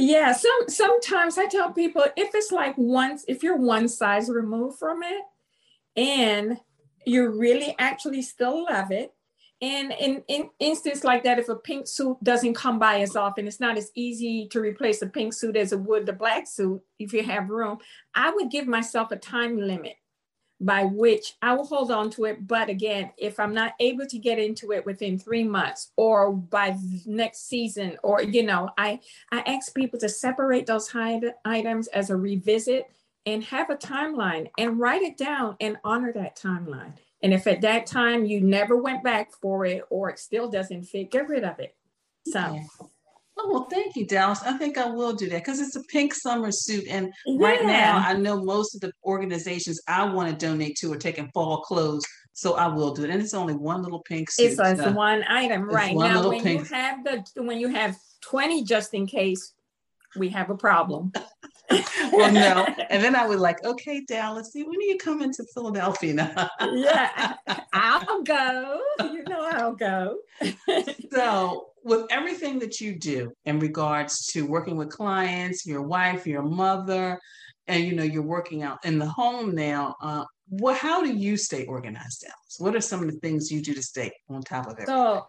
Yeah, 0.00 0.32
some 0.32 0.68
sometimes 0.68 1.38
I 1.38 1.46
tell 1.46 1.72
people 1.72 2.04
if 2.16 2.30
it's 2.32 2.52
like 2.52 2.74
once, 2.78 3.24
if 3.26 3.42
you're 3.42 3.56
one 3.56 3.88
size 3.88 4.30
removed 4.30 4.78
from 4.78 5.02
it, 5.02 5.22
and 5.96 6.56
you 7.04 7.28
really 7.30 7.74
actually 7.80 8.22
still 8.22 8.64
love 8.70 8.92
it. 8.92 9.12
And 9.60 9.92
in, 9.98 10.22
in 10.28 10.50
instance 10.60 11.02
like 11.02 11.24
that, 11.24 11.40
if 11.40 11.48
a 11.48 11.56
pink 11.56 11.88
suit 11.88 12.16
doesn't 12.22 12.54
come 12.54 12.78
by 12.78 13.00
as 13.00 13.16
often, 13.16 13.48
it's 13.48 13.58
not 13.58 13.76
as 13.76 13.90
easy 13.96 14.46
to 14.52 14.60
replace 14.60 15.02
a 15.02 15.08
pink 15.08 15.34
suit 15.34 15.56
as 15.56 15.72
it 15.72 15.80
would 15.80 16.06
the 16.06 16.12
black 16.12 16.46
suit 16.46 16.80
if 17.00 17.12
you 17.12 17.24
have 17.24 17.50
room. 17.50 17.78
I 18.14 18.30
would 18.30 18.52
give 18.52 18.68
myself 18.68 19.10
a 19.10 19.16
time 19.16 19.58
limit 19.58 19.96
by 20.60 20.84
which 20.84 21.34
I 21.40 21.54
will 21.54 21.66
hold 21.66 21.90
on 21.90 22.10
to 22.10 22.24
it. 22.24 22.46
But 22.46 22.68
again, 22.68 23.12
if 23.16 23.38
I'm 23.38 23.54
not 23.54 23.74
able 23.80 24.06
to 24.06 24.18
get 24.18 24.38
into 24.38 24.72
it 24.72 24.84
within 24.84 25.18
three 25.18 25.44
months 25.44 25.92
or 25.96 26.32
by 26.32 26.76
next 27.06 27.48
season, 27.48 27.96
or 28.02 28.22
you 28.22 28.42
know, 28.42 28.70
I 28.76 29.00
I 29.30 29.40
ask 29.40 29.74
people 29.74 29.98
to 30.00 30.08
separate 30.08 30.66
those 30.66 30.92
items 31.44 31.88
as 31.88 32.10
a 32.10 32.16
revisit 32.16 32.90
and 33.26 33.44
have 33.44 33.70
a 33.70 33.76
timeline 33.76 34.48
and 34.58 34.80
write 34.80 35.02
it 35.02 35.16
down 35.16 35.56
and 35.60 35.76
honor 35.84 36.12
that 36.12 36.36
timeline. 36.36 36.94
And 37.22 37.34
if 37.34 37.46
at 37.46 37.60
that 37.62 37.86
time 37.86 38.24
you 38.24 38.40
never 38.40 38.76
went 38.76 39.02
back 39.02 39.32
for 39.32 39.64
it 39.66 39.82
or 39.90 40.10
it 40.10 40.18
still 40.18 40.48
doesn't 40.48 40.84
fit, 40.84 41.10
get 41.10 41.28
rid 41.28 41.44
of 41.44 41.58
it. 41.58 41.76
So. 42.26 42.38
Yeah. 42.38 42.64
Oh, 43.40 43.48
well, 43.52 43.68
thank 43.70 43.94
you, 43.94 44.04
Dalys. 44.04 44.42
I 44.44 44.58
think 44.58 44.78
I 44.78 44.86
will 44.86 45.12
do 45.12 45.28
that 45.28 45.44
because 45.44 45.60
it's 45.60 45.76
a 45.76 45.82
pink 45.84 46.12
summer 46.12 46.50
suit. 46.50 46.86
And 46.88 47.12
yeah. 47.24 47.46
right 47.46 47.64
now, 47.64 47.98
I 48.04 48.14
know 48.14 48.42
most 48.42 48.74
of 48.74 48.80
the 48.80 48.92
organizations 49.04 49.80
I 49.86 50.04
want 50.04 50.28
to 50.28 50.46
donate 50.46 50.76
to 50.78 50.92
are 50.92 50.98
taking 50.98 51.30
fall 51.32 51.60
clothes. 51.62 52.04
So 52.32 52.54
I 52.54 52.66
will 52.66 52.94
do 52.94 53.04
it. 53.04 53.10
And 53.10 53.22
it's 53.22 53.34
only 53.34 53.54
one 53.54 53.82
little 53.82 54.00
pink 54.00 54.30
suit. 54.30 54.46
It's, 54.46 54.56
so 54.56 54.64
it's 54.64 54.86
one 54.94 55.24
item, 55.28 55.68
right? 55.68 55.94
Now, 55.94 56.28
when 56.28 56.46
you 56.46 56.62
have 56.64 57.04
the 57.04 57.24
when 57.36 57.58
you 57.58 57.68
have 57.68 57.96
20 58.22 58.64
just 58.64 58.94
in 58.94 59.06
case, 59.06 59.54
we 60.16 60.28
have 60.30 60.50
a 60.50 60.56
problem. 60.56 61.12
well, 62.12 62.32
no. 62.32 62.66
And 62.90 63.02
then 63.02 63.14
I 63.14 63.26
was 63.26 63.40
like, 63.40 63.62
okay, 63.64 64.04
Dalys, 64.08 64.54
when 64.54 64.66
are 64.66 64.82
you 64.82 64.98
coming 64.98 65.32
to 65.34 65.44
Philadelphia 65.52 66.14
now? 66.14 66.48
yeah, 66.72 67.34
I'll 67.72 68.22
go. 68.22 68.80
You 69.00 69.24
know, 69.24 69.48
I'll 69.52 69.74
go. 69.74 70.18
so, 71.12 71.68
with 71.88 72.06
everything 72.10 72.58
that 72.58 72.80
you 72.80 72.94
do 72.98 73.32
in 73.46 73.58
regards 73.58 74.26
to 74.26 74.46
working 74.46 74.76
with 74.76 74.90
clients, 74.90 75.66
your 75.66 75.82
wife, 75.82 76.26
your 76.26 76.42
mother, 76.42 77.18
and 77.66 77.84
you 77.84 77.94
know 77.94 78.02
you're 78.02 78.22
working 78.22 78.62
out 78.62 78.78
in 78.84 78.98
the 78.98 79.06
home 79.06 79.54
now. 79.54 79.96
Uh, 80.00 80.24
well, 80.50 80.74
how 80.74 81.02
do 81.02 81.12
you 81.12 81.36
stay 81.36 81.64
organized, 81.66 82.24
Dalys? 82.24 82.60
What 82.60 82.76
are 82.76 82.80
some 82.80 83.00
of 83.00 83.10
the 83.10 83.18
things 83.18 83.50
you 83.50 83.60
do 83.60 83.74
to 83.74 83.82
stay 83.82 84.12
on 84.28 84.42
top 84.42 84.66
of 84.66 84.78
it? 84.78 84.86
So, 84.86 85.26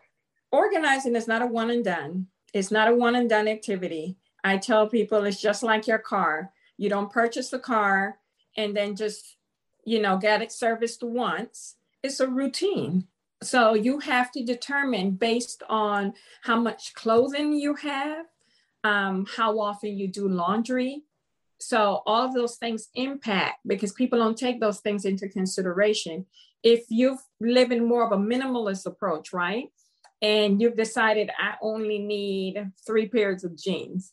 organizing 0.52 1.16
is 1.16 1.28
not 1.28 1.42
a 1.42 1.48
one 1.48 1.72
and 1.72 1.84
done. 1.84 2.28
It's 2.54 2.72
not 2.72 2.88
a 2.88 2.96
one 2.96 3.16
and 3.16 3.30
done 3.30 3.48
activity. 3.48 4.18
I 4.44 4.58
tell 4.58 4.88
people 4.88 5.26
it's 5.26 5.42
just 5.42 5.64
like 5.64 5.88
your 5.88 6.00
car. 6.00 6.52
You 6.78 6.90
don't 6.90 7.12
purchase 7.12 7.50
the 7.50 7.60
car 7.60 8.18
and 8.56 8.76
then 8.76 8.96
just, 8.96 9.36
you 9.86 10.02
know, 10.02 10.18
get 10.18 10.42
it 10.42 10.52
serviced 10.52 11.04
once. 11.04 11.76
It's 12.02 12.22
a 12.22 12.28
routine. 12.28 13.09
So 13.42 13.74
you 13.74 14.00
have 14.00 14.32
to 14.34 14.44
determine 14.44 15.12
based 15.12 15.64
on 15.70 16.14
how 16.44 16.60
much 16.60 16.94
clothing 16.94 17.54
you 17.54 17.76
have, 17.76 18.26
um, 18.84 19.26
how 19.38 19.60
often 19.60 19.98
you 19.98 20.10
do 20.10 20.28
laundry. 20.28 21.04
So 21.60 22.02
all 22.06 22.26
of 22.26 22.34
those 22.34 22.56
things 22.56 22.90
impact 22.96 23.60
because 23.66 23.94
people 23.94 24.20
don't 24.20 24.38
take 24.38 24.60
those 24.60 24.80
things 24.80 25.06
into 25.06 25.30
consideration. 25.30 26.26
If 26.64 26.86
you 26.90 27.18
live 27.40 27.72
in 27.72 27.86
more 27.86 28.06
of 28.06 28.12
a 28.12 28.22
minimalist 28.22 28.86
approach, 28.86 29.32
right? 29.32 29.68
And 30.22 30.62
you've 30.62 30.76
decided 30.76 31.32
I 31.38 31.56
only 31.62 32.00
need 32.00 32.72
three 32.86 33.08
pairs 33.08 33.46
of 33.46 33.58
jeans. 33.58 34.12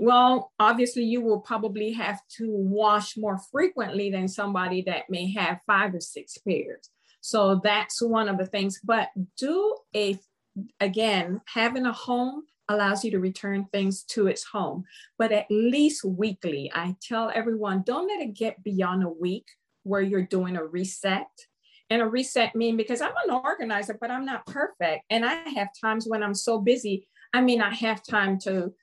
Well, 0.00 0.52
obviously, 0.58 1.04
you 1.04 1.20
will 1.20 1.40
probably 1.40 1.92
have 1.92 2.20
to 2.38 2.50
wash 2.50 3.16
more 3.16 3.38
frequently 3.50 4.10
than 4.10 4.28
somebody 4.28 4.82
that 4.82 5.08
may 5.08 5.32
have 5.32 5.60
five 5.66 5.94
or 5.94 6.00
six 6.00 6.38
pairs. 6.38 6.90
So 7.20 7.60
that's 7.62 8.00
one 8.00 8.28
of 8.28 8.38
the 8.38 8.46
things. 8.46 8.80
But 8.82 9.08
do 9.36 9.76
a, 9.94 10.18
again, 10.80 11.40
having 11.46 11.86
a 11.86 11.92
home 11.92 12.44
allows 12.68 13.04
you 13.04 13.10
to 13.10 13.18
return 13.18 13.66
things 13.72 14.02
to 14.04 14.26
its 14.26 14.44
home, 14.44 14.84
but 15.18 15.32
at 15.32 15.46
least 15.50 16.04
weekly. 16.04 16.70
I 16.74 16.96
tell 17.02 17.32
everyone 17.34 17.82
don't 17.84 18.08
let 18.08 18.20
it 18.20 18.34
get 18.34 18.62
beyond 18.62 19.02
a 19.02 19.08
week 19.08 19.46
where 19.84 20.02
you're 20.02 20.22
doing 20.22 20.56
a 20.56 20.64
reset. 20.64 21.28
And 21.90 22.02
a 22.02 22.06
reset 22.06 22.54
mean 22.54 22.76
because 22.76 23.00
I'm 23.00 23.14
an 23.26 23.34
organizer, 23.34 23.96
but 23.98 24.10
I'm 24.10 24.26
not 24.26 24.44
perfect. 24.46 25.04
And 25.08 25.24
I 25.24 25.48
have 25.50 25.68
times 25.80 26.06
when 26.06 26.22
I'm 26.22 26.34
so 26.34 26.60
busy, 26.60 27.08
I 27.32 27.40
mean, 27.40 27.62
I 27.62 27.74
have 27.74 28.02
time 28.02 28.38
to 28.40 28.74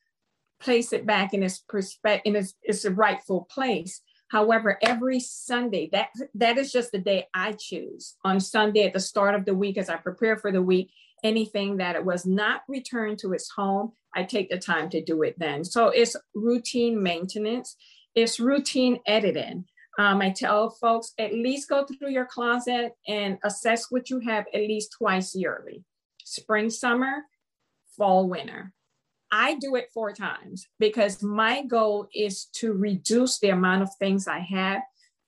place 0.60 0.92
it 0.92 1.06
back 1.06 1.34
in 1.34 1.44
its 1.44 1.60
perspective, 1.60 2.22
in 2.26 2.36
its, 2.36 2.56
its 2.64 2.86
rightful 2.86 3.48
place. 3.52 4.02
However, 4.30 4.78
every 4.82 5.20
Sunday, 5.20 5.90
that 5.92 6.10
that 6.34 6.58
is 6.58 6.72
just 6.72 6.92
the 6.92 7.00
day 7.00 7.28
I 7.34 7.54
choose. 7.54 8.16
On 8.24 8.40
Sunday 8.40 8.84
at 8.84 8.94
the 8.94 9.00
start 9.00 9.36
of 9.36 9.46
the 9.46 9.54
week, 9.54 9.78
as 9.78 9.90
I 9.90 9.98
prepare 9.98 10.38
for 10.38 10.52
the 10.52 10.62
week, 10.62 10.92
anything 11.24 11.78
that 11.78 11.96
it 11.96 12.04
was 12.04 12.26
not 12.26 12.62
returned 12.68 13.20
to 13.20 13.34
its 13.34 13.50
home, 13.50 13.92
I 14.16 14.24
take 14.24 14.50
the 14.50 14.58
time 14.58 14.90
to 14.90 15.04
do 15.04 15.24
it 15.24 15.36
then. 15.38 15.64
So 15.64 15.90
it's 15.90 16.16
routine 16.34 17.02
maintenance, 17.02 17.76
it's 18.16 18.40
routine 18.40 19.00
editing. 19.06 19.66
Um, 19.98 20.22
I 20.22 20.32
tell 20.32 20.72
folks 20.72 21.14
at 21.18 21.34
least 21.34 21.70
go 21.70 21.86
through 21.86 22.10
your 22.10 22.26
closet 22.26 22.94
and 23.08 23.38
assess 23.44 23.90
what 23.90 24.10
you 24.10 24.20
have 24.20 24.46
at 24.54 24.62
least 24.62 24.96
twice 24.98 25.34
yearly 25.34 25.84
spring, 26.26 26.70
summer, 26.70 27.24
fall, 27.96 28.28
winter. 28.28 28.74
I 29.38 29.56
do 29.56 29.76
it 29.76 29.90
four 29.94 30.14
times 30.14 30.66
because 30.80 31.22
my 31.22 31.62
goal 31.64 32.08
is 32.16 32.46
to 32.54 32.72
reduce 32.72 33.38
the 33.40 33.50
amount 33.50 33.82
of 33.82 33.90
things 34.00 34.30
I 34.30 34.40
have. 34.40 34.82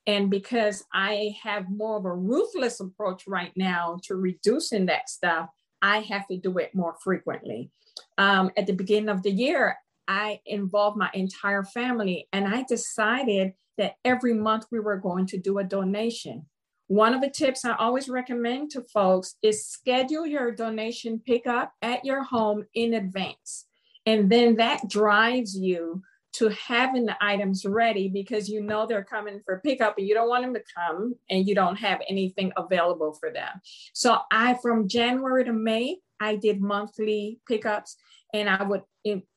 And 0.06 0.30
because 0.30 0.82
I 0.94 1.36
have 1.42 1.68
more 1.68 1.98
of 1.98 2.06
a 2.06 2.14
ruthless 2.14 2.80
approach 2.80 3.24
right 3.28 3.52
now 3.54 3.98
to 4.04 4.14
reducing 4.14 4.86
that 4.86 5.10
stuff, 5.10 5.50
I 5.82 5.98
have 5.98 6.26
to 6.28 6.38
do 6.38 6.56
it 6.56 6.74
more 6.74 6.96
frequently. 7.04 7.70
Um, 8.16 8.50
at 8.56 8.66
the 8.66 8.72
beginning 8.72 9.10
of 9.10 9.22
the 9.22 9.30
year, 9.30 9.76
I 10.08 10.40
involved 10.46 10.96
my 10.96 11.10
entire 11.12 11.64
family 11.64 12.28
and 12.32 12.48
I 12.48 12.62
decided 12.62 13.52
that 13.76 13.96
every 14.06 14.32
month 14.32 14.64
we 14.72 14.80
were 14.80 14.96
going 14.96 15.26
to 15.26 15.38
do 15.38 15.58
a 15.58 15.64
donation. 15.64 16.46
One 16.86 17.12
of 17.12 17.20
the 17.20 17.28
tips 17.28 17.66
I 17.66 17.74
always 17.74 18.08
recommend 18.08 18.70
to 18.70 18.86
folks 18.90 19.34
is 19.42 19.66
schedule 19.66 20.26
your 20.26 20.50
donation 20.50 21.20
pickup 21.26 21.74
at 21.82 22.06
your 22.06 22.22
home 22.22 22.64
in 22.72 22.94
advance. 22.94 23.67
And 24.08 24.32
then 24.32 24.56
that 24.56 24.88
drives 24.88 25.54
you 25.54 26.02
to 26.32 26.48
having 26.48 27.04
the 27.04 27.16
items 27.20 27.66
ready 27.66 28.08
because 28.08 28.48
you 28.48 28.62
know 28.62 28.86
they're 28.86 29.04
coming 29.04 29.42
for 29.44 29.60
pickup 29.62 29.98
and 29.98 30.08
you 30.08 30.14
don't 30.14 30.30
want 30.30 30.44
them 30.44 30.54
to 30.54 30.62
come 30.74 31.14
and 31.28 31.46
you 31.46 31.54
don't 31.54 31.76
have 31.76 32.00
anything 32.08 32.50
available 32.56 33.12
for 33.20 33.30
them. 33.30 33.60
So 33.92 34.16
I 34.32 34.54
from 34.62 34.88
January 34.88 35.44
to 35.44 35.52
May, 35.52 35.98
I 36.20 36.36
did 36.36 36.62
monthly 36.62 37.40
pickups 37.46 37.98
and 38.32 38.48
I 38.48 38.62
would 38.62 38.82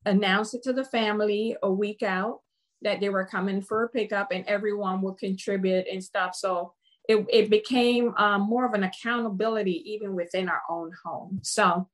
announce 0.05 0.53
it 0.53 0.63
to 0.63 0.73
the 0.73 0.85
family 0.85 1.57
a 1.61 1.69
week 1.69 2.01
out 2.01 2.39
that 2.81 3.01
they 3.01 3.09
were 3.09 3.25
coming 3.25 3.61
for 3.61 3.83
a 3.83 3.89
pickup 3.89 4.29
and 4.31 4.45
everyone 4.45 5.01
would 5.01 5.17
contribute 5.17 5.85
and 5.91 6.01
stuff. 6.01 6.33
So 6.33 6.75
it, 7.09 7.25
it 7.29 7.49
became 7.49 8.13
um, 8.15 8.43
more 8.43 8.65
of 8.65 8.73
an 8.73 8.83
accountability 8.83 9.91
even 9.91 10.15
within 10.15 10.47
our 10.47 10.61
own 10.69 10.93
home. 11.03 11.41
So 11.43 11.89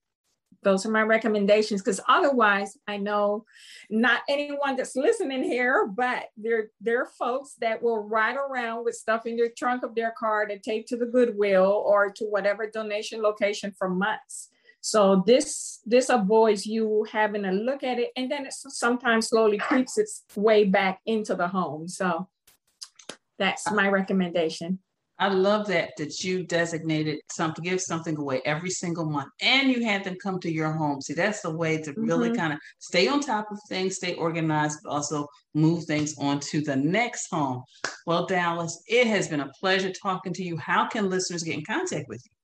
those 0.63 0.85
are 0.85 0.91
my 0.91 1.01
recommendations 1.01 1.81
because 1.81 1.99
otherwise 2.07 2.77
i 2.87 2.97
know 2.97 3.45
not 3.89 4.21
anyone 4.27 4.75
that's 4.75 4.95
listening 4.95 5.43
here 5.43 5.87
but 5.87 6.25
there 6.35 6.69
there 6.81 7.01
are 7.01 7.09
folks 7.17 7.55
that 7.59 7.81
will 7.81 7.99
ride 7.99 8.35
around 8.35 8.83
with 8.83 8.95
stuff 8.95 9.25
in 9.25 9.37
their 9.37 9.49
trunk 9.57 9.83
of 9.83 9.95
their 9.95 10.13
car 10.17 10.45
to 10.45 10.59
take 10.59 10.85
to 10.87 10.97
the 10.97 11.05
goodwill 11.05 11.83
or 11.85 12.11
to 12.11 12.25
whatever 12.25 12.69
donation 12.69 13.21
location 13.21 13.73
for 13.77 13.89
months. 13.89 14.49
So 14.81 15.23
this 15.25 15.81
this 15.85 16.09
avoids 16.09 16.65
you 16.65 17.05
having 17.11 17.45
a 17.45 17.51
look 17.51 17.83
at 17.83 17.99
it 17.99 18.11
and 18.15 18.31
then 18.31 18.45
it 18.45 18.53
sometimes 18.53 19.27
slowly 19.27 19.57
creeps 19.57 19.97
its 19.97 20.23
way 20.35 20.63
back 20.63 20.99
into 21.05 21.35
the 21.35 21.47
home. 21.47 21.87
So 21.87 22.29
that's 23.37 23.69
my 23.71 23.87
recommendation 23.89 24.79
I 25.19 25.30
love 25.30 25.67
that 25.67 25.91
that 25.97 26.23
you 26.23 26.43
designated 26.43 27.19
something, 27.32 27.63
give 27.63 27.82
something 27.82 28.17
away 28.17 28.41
every 28.45 28.69
single 28.69 29.06
month, 29.06 29.30
and 29.41 29.71
you 29.71 29.84
had 29.84 30.03
them 30.03 30.17
come 30.21 30.39
to 30.41 30.51
your 30.51 30.71
home. 30.71 31.01
See, 31.01 31.13
that's 31.13 31.41
the 31.41 31.56
way 31.56 31.82
to 31.82 31.93
really 31.97 32.30
mm-hmm. 32.30 32.38
kind 32.38 32.53
of 32.53 32.60
stay 32.80 33.08
on 33.08 33.19
top 33.19 33.51
of 33.51 33.60
things, 33.67 33.95
stay 33.95 34.13
organized, 34.13 34.80
but 34.84 34.91
also 34.91 35.27
move 35.56 35.86
things 35.86 36.15
on 36.19 36.39
to 36.41 36.62
the 36.62 36.75
next 36.75 37.27
home. 37.32 37.63
Well, 38.06 38.27
Dalys, 38.27 38.73
it 38.88 39.08
has 39.08 39.27
been 39.27 39.41
a 39.41 39.51
pleasure 39.60 39.91
talking 39.91 40.34
to 40.34 40.43
you. 40.43 40.58
How 40.58 40.88
can 40.88 41.10
listeners 41.10 41.43
get 41.43 41.56
in 41.56 41.65
contact 41.65 42.08
with 42.08 42.21
you? 42.23 42.37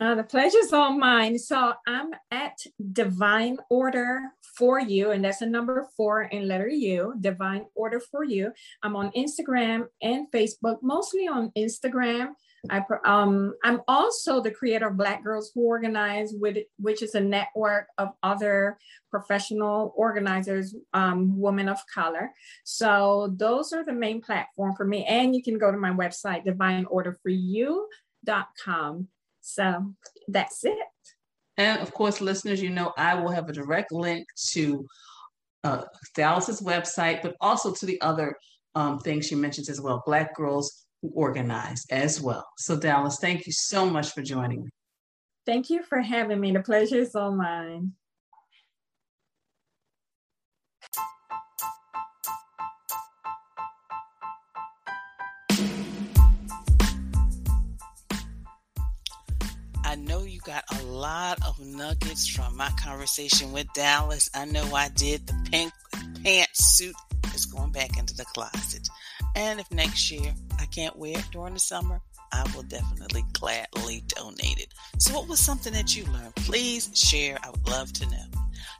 Uh, 0.00 0.16
the 0.16 0.24
pleasure's 0.24 0.72
all 0.72 0.92
mine. 0.92 1.38
So 1.38 1.72
I'm 1.86 2.10
at 2.32 2.58
Divine 2.92 3.58
Order 3.70 4.22
for 4.58 4.80
You, 4.80 5.12
and 5.12 5.24
that's 5.24 5.40
a 5.40 5.46
number 5.46 5.86
four 5.96 6.22
in 6.22 6.48
letter 6.48 6.68
U, 6.68 7.14
Divine 7.20 7.66
Order 7.76 8.00
for 8.00 8.24
You. 8.24 8.52
I'm 8.82 8.96
on 8.96 9.12
Instagram 9.12 9.86
and 10.02 10.26
Facebook, 10.32 10.78
mostly 10.82 11.28
on 11.28 11.52
Instagram. 11.56 12.30
I, 12.70 12.82
um, 13.04 13.52
I'm 13.62 13.82
also 13.86 14.40
the 14.40 14.50
creator 14.50 14.88
of 14.88 14.96
Black 14.96 15.22
Girls 15.22 15.52
Who 15.54 15.60
Organize, 15.62 16.32
with, 16.34 16.56
which 16.78 17.02
is 17.02 17.14
a 17.14 17.20
network 17.20 17.86
of 17.98 18.08
other 18.22 18.78
professional 19.10 19.92
organizers, 19.96 20.74
um, 20.92 21.38
women 21.38 21.68
of 21.68 21.78
color. 21.92 22.32
So 22.64 23.34
those 23.36 23.72
are 23.72 23.84
the 23.84 23.92
main 23.92 24.22
platform 24.22 24.74
for 24.76 24.86
me. 24.86 25.04
And 25.04 25.36
you 25.36 25.42
can 25.42 25.58
go 25.58 25.70
to 25.70 25.78
my 25.78 25.90
website, 25.90 26.46
divineorderforyou.com 26.46 29.08
so 29.44 29.92
that's 30.26 30.64
it. 30.64 30.78
And 31.58 31.80
of 31.80 31.92
course, 31.92 32.20
listeners, 32.20 32.62
you 32.62 32.70
know, 32.70 32.92
I 32.96 33.14
will 33.14 33.30
have 33.30 33.48
a 33.48 33.52
direct 33.52 33.92
link 33.92 34.26
to 34.52 34.86
uh, 35.62 35.82
Dalys's 36.16 36.62
website, 36.62 37.22
but 37.22 37.36
also 37.40 37.72
to 37.72 37.86
the 37.86 38.00
other 38.00 38.36
um, 38.74 38.98
things 38.98 39.26
she 39.26 39.34
mentions 39.34 39.68
as 39.68 39.80
well 39.80 40.02
Black 40.06 40.34
Girls 40.34 40.86
Who 41.02 41.12
Organize 41.14 41.84
as 41.90 42.20
well. 42.20 42.44
So, 42.58 42.76
Dalys, 42.76 43.20
thank 43.20 43.46
you 43.46 43.52
so 43.52 43.86
much 43.86 44.12
for 44.12 44.22
joining 44.22 44.64
me. 44.64 44.70
Thank 45.46 45.68
you 45.68 45.82
for 45.82 46.00
having 46.00 46.40
me. 46.40 46.52
The 46.52 46.60
pleasure 46.60 46.98
is 46.98 47.14
all 47.14 47.36
mine. 47.36 47.92
Got 60.54 60.82
a 60.82 60.84
lot 60.84 61.38
of 61.44 61.58
nuggets 61.58 62.28
from 62.28 62.56
my 62.56 62.70
conversation 62.80 63.50
with 63.50 63.66
Dalys. 63.74 64.30
I 64.36 64.44
know 64.44 64.62
I 64.72 64.88
did. 64.88 65.26
The 65.26 65.34
pink 65.50 65.72
pantsuit 66.22 66.94
is 67.34 67.46
going 67.46 67.72
back 67.72 67.98
into 67.98 68.14
the 68.14 68.24
closet. 68.26 68.88
And 69.34 69.58
if 69.58 69.68
next 69.72 70.12
year 70.12 70.32
I 70.60 70.66
can't 70.66 70.96
wear 70.96 71.18
it 71.18 71.24
during 71.32 71.54
the 71.54 71.58
summer, 71.58 72.00
I 72.32 72.48
will 72.54 72.62
definitely 72.62 73.24
gladly 73.32 74.04
donate 74.06 74.60
it. 74.60 74.68
So, 74.98 75.18
what 75.18 75.28
was 75.28 75.40
something 75.40 75.72
that 75.72 75.96
you 75.96 76.04
learned? 76.04 76.36
Please 76.36 76.88
share. 76.94 77.36
I 77.42 77.50
would 77.50 77.68
love 77.68 77.92
to 77.94 78.08
know. 78.08 78.26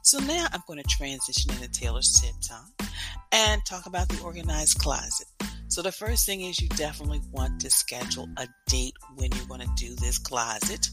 So, 0.01 0.19
now 0.19 0.47
I'm 0.53 0.61
going 0.67 0.81
to 0.81 0.87
transition 0.87 1.51
into 1.51 1.67
Taylor's 1.67 2.21
tip 2.21 2.35
time 2.41 2.87
and 3.33 3.61
talk 3.65 3.85
about 3.85 4.07
the 4.07 4.23
organized 4.23 4.79
closet. 4.79 5.27
So 5.67 5.81
the 5.81 5.91
first 5.91 6.25
thing 6.25 6.41
is 6.41 6.61
you 6.61 6.69
definitely 6.69 7.21
want 7.31 7.59
to 7.61 7.69
schedule 7.69 8.29
a 8.37 8.47
date 8.67 8.93
when 9.15 9.31
you're 9.33 9.47
going 9.47 9.61
to 9.61 9.69
do 9.75 9.93
this 9.95 10.17
closet. 10.17 10.89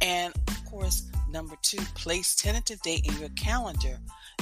And 0.00 0.34
of 0.48 0.64
course, 0.70 1.10
number 1.30 1.56
two, 1.62 1.82
place 1.94 2.34
tentative 2.34 2.80
date 2.82 3.06
in 3.06 3.18
your 3.18 3.28
calendar 3.30 3.98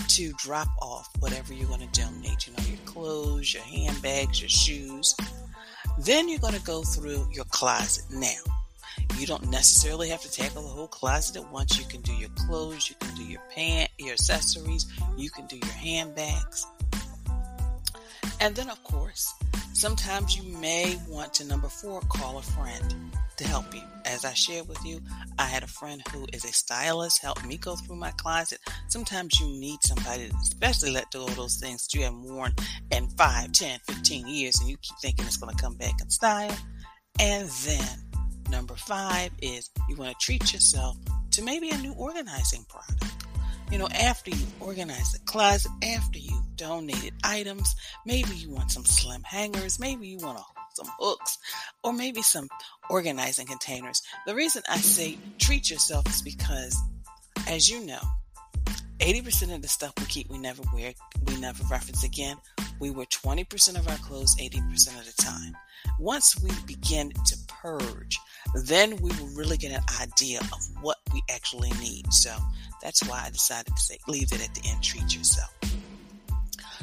to 0.08 0.32
drop 0.34 0.68
off 0.80 1.08
whatever 1.20 1.52
you're 1.52 1.68
going 1.68 1.88
to 1.88 2.00
donate. 2.00 2.46
You 2.46 2.52
know, 2.54 2.64
your 2.68 2.78
clothes, 2.84 3.52
your 3.52 3.62
handbags, 3.62 4.40
your 4.40 4.48
shoes. 4.48 5.14
Then 5.98 6.28
you're 6.28 6.38
going 6.38 6.54
to 6.54 6.62
go 6.62 6.82
through 6.82 7.28
your 7.32 7.44
closet. 7.46 8.04
Now, 8.12 8.38
you 9.18 9.26
don't 9.26 9.50
necessarily 9.50 10.08
have 10.10 10.22
to 10.22 10.30
tackle 10.30 10.62
the 10.62 10.68
whole 10.68 10.86
closet 10.86 11.36
at 11.36 11.52
once. 11.52 11.78
You 11.78 11.86
can 11.86 12.00
do 12.02 12.12
your 12.14 12.30
clothes, 12.30 12.88
you 12.88 12.94
can 13.00 13.14
do 13.16 13.24
your 13.24 13.40
pant, 13.54 13.90
your 13.98 14.12
accessories, 14.12 14.86
you 15.16 15.30
can 15.30 15.46
do 15.46 15.56
your 15.56 15.72
handbags. 15.72 16.66
And 18.40 18.54
then, 18.54 18.70
of 18.70 18.82
course, 18.84 19.34
sometimes 19.72 20.36
you 20.36 20.56
may 20.58 20.96
want 21.08 21.34
to, 21.34 21.44
number 21.44 21.68
four, 21.68 22.00
call 22.02 22.38
a 22.38 22.42
friend 22.42 22.94
to 23.38 23.48
help 23.48 23.74
you. 23.74 23.82
As 24.04 24.24
I 24.24 24.34
shared 24.34 24.68
with 24.68 24.84
you, 24.84 25.00
I 25.38 25.44
had 25.46 25.62
a 25.62 25.68
friend 25.68 26.02
who 26.12 26.26
is 26.32 26.44
a 26.44 26.52
stylist 26.52 27.22
help 27.22 27.44
me 27.44 27.56
go 27.56 27.76
through 27.76 27.96
my 27.96 28.10
closet. 28.12 28.58
Sometimes 28.88 29.38
you 29.40 29.46
need 29.46 29.78
somebody 29.82 30.28
to 30.28 30.36
especially 30.36 30.90
let 30.90 31.10
go 31.10 31.24
of 31.24 31.36
those 31.36 31.56
things 31.56 31.86
that 31.86 31.98
you 31.98 32.04
haven't 32.04 32.22
worn 32.22 32.52
in 32.90 33.08
5, 33.08 33.52
10, 33.52 33.80
15 33.86 34.28
years 34.28 34.60
and 34.60 34.68
you 34.68 34.76
keep 34.78 34.98
thinking 35.00 35.26
it's 35.26 35.36
going 35.36 35.54
to 35.54 35.62
come 35.62 35.74
back 35.74 36.00
in 36.00 36.10
style. 36.10 36.56
And 37.20 37.48
then 37.48 37.88
number 38.50 38.74
five 38.74 39.30
is 39.42 39.70
you 39.88 39.96
want 39.96 40.10
to 40.10 40.24
treat 40.24 40.52
yourself 40.52 40.96
to 41.32 41.42
maybe 41.42 41.70
a 41.70 41.78
new 41.78 41.92
organizing 41.92 42.64
product. 42.68 43.14
You 43.70 43.78
know, 43.78 43.88
after 43.88 44.30
you've 44.30 44.62
organized 44.62 45.14
the 45.14 45.24
closet, 45.26 45.70
after 45.82 46.18
you've 46.18 46.56
donated 46.56 47.12
items, 47.22 47.74
maybe 48.06 48.34
you 48.34 48.50
want 48.50 48.70
some 48.70 48.84
slim 48.84 49.22
hangers, 49.22 49.78
maybe 49.78 50.08
you 50.08 50.18
want 50.18 50.38
some 50.78 50.92
hooks, 50.98 51.38
or 51.82 51.92
maybe 51.92 52.22
some 52.22 52.48
organizing 52.90 53.46
containers. 53.46 54.02
The 54.26 54.34
reason 54.34 54.62
I 54.68 54.78
say 54.78 55.18
treat 55.38 55.70
yourself 55.70 56.08
is 56.08 56.22
because, 56.22 56.76
as 57.48 57.68
you 57.68 57.84
know, 57.84 58.00
80% 59.00 59.54
of 59.54 59.62
the 59.62 59.68
stuff 59.68 59.92
we 59.98 60.06
keep, 60.06 60.28
we 60.28 60.38
never 60.38 60.62
wear, 60.74 60.92
we 61.26 61.38
never 61.40 61.62
reference 61.70 62.04
again. 62.04 62.36
We 62.80 62.90
wear 62.90 63.06
20% 63.06 63.78
of 63.78 63.88
our 63.88 63.96
clothes 63.98 64.36
80% 64.36 64.98
of 64.98 65.06
the 65.06 65.22
time. 65.22 65.56
Once 65.98 66.40
we 66.42 66.50
begin 66.66 67.10
to 67.10 67.36
purge, 67.48 68.18
then 68.64 68.96
we 68.96 69.10
will 69.10 69.34
really 69.34 69.56
get 69.56 69.72
an 69.72 69.82
idea 70.00 70.40
of 70.40 70.58
what 70.80 70.98
we 71.12 71.22
actually 71.30 71.70
need. 71.80 72.12
So 72.12 72.34
that's 72.82 73.06
why 73.08 73.22
I 73.24 73.30
decided 73.30 73.74
to 73.74 73.80
say, 73.80 73.98
leave 74.08 74.32
it 74.32 74.44
at 74.44 74.54
the 74.54 74.68
end, 74.68 74.82
treat 74.82 75.14
yourself. 75.14 75.57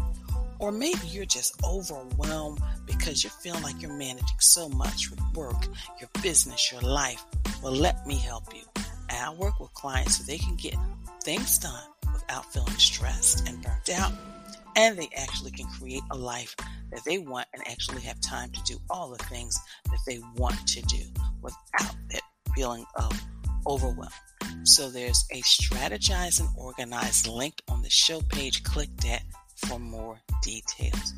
Or 0.60 0.72
maybe 0.72 1.08
you're 1.08 1.26
just 1.26 1.62
overwhelmed 1.64 2.60
because 2.86 3.24
you're 3.24 3.32
feeling 3.32 3.64
like 3.64 3.82
you're 3.82 3.94
managing 3.94 4.40
so 4.40 4.70
much 4.70 5.10
with 5.10 5.22
work, 5.34 5.66
your 6.00 6.10
business, 6.22 6.72
your 6.72 6.82
life. 6.82 7.24
Well, 7.64 7.74
let 7.74 8.06
me 8.06 8.16
help 8.16 8.54
you. 8.54 8.64
I 9.30 9.34
work 9.34 9.60
with 9.60 9.74
clients 9.74 10.18
so 10.18 10.24
they 10.24 10.38
can 10.38 10.56
get 10.56 10.76
things 11.24 11.60
done 11.60 11.84
without 12.14 12.52
feeling 12.52 12.78
stressed 12.78 13.48
and 13.48 13.62
burnt 13.62 13.90
out. 13.92 14.12
And 14.76 14.98
they 14.98 15.10
actually 15.16 15.52
can 15.52 15.68
create 15.68 16.02
a 16.10 16.18
life 16.18 16.56
that 16.92 17.04
they 17.06 17.20
want 17.20 17.48
and 17.54 17.62
actually 17.68 18.02
have 18.02 18.20
time 18.22 18.50
to 18.52 18.64
do 18.64 18.80
all 18.90 19.10
the 19.10 19.24
things 19.26 19.60
that 19.86 20.00
they 20.08 20.20
want 20.36 20.68
to 20.68 20.82
do 20.84 21.04
without 21.42 21.96
that 22.12 22.22
feeling 22.56 22.86
of 22.96 23.22
overwhelm. 23.68 24.10
So 24.64 24.90
there's 24.90 25.26
a 25.32 25.42
strategize 25.42 26.40
and 26.40 26.50
organize 26.58 27.28
link 27.28 27.62
on 27.68 27.82
the 27.82 27.90
show 27.90 28.22
page. 28.22 28.64
Click 28.64 28.90
that 29.04 29.24
for 29.68 29.80
more 29.80 30.20
details. 30.42 31.14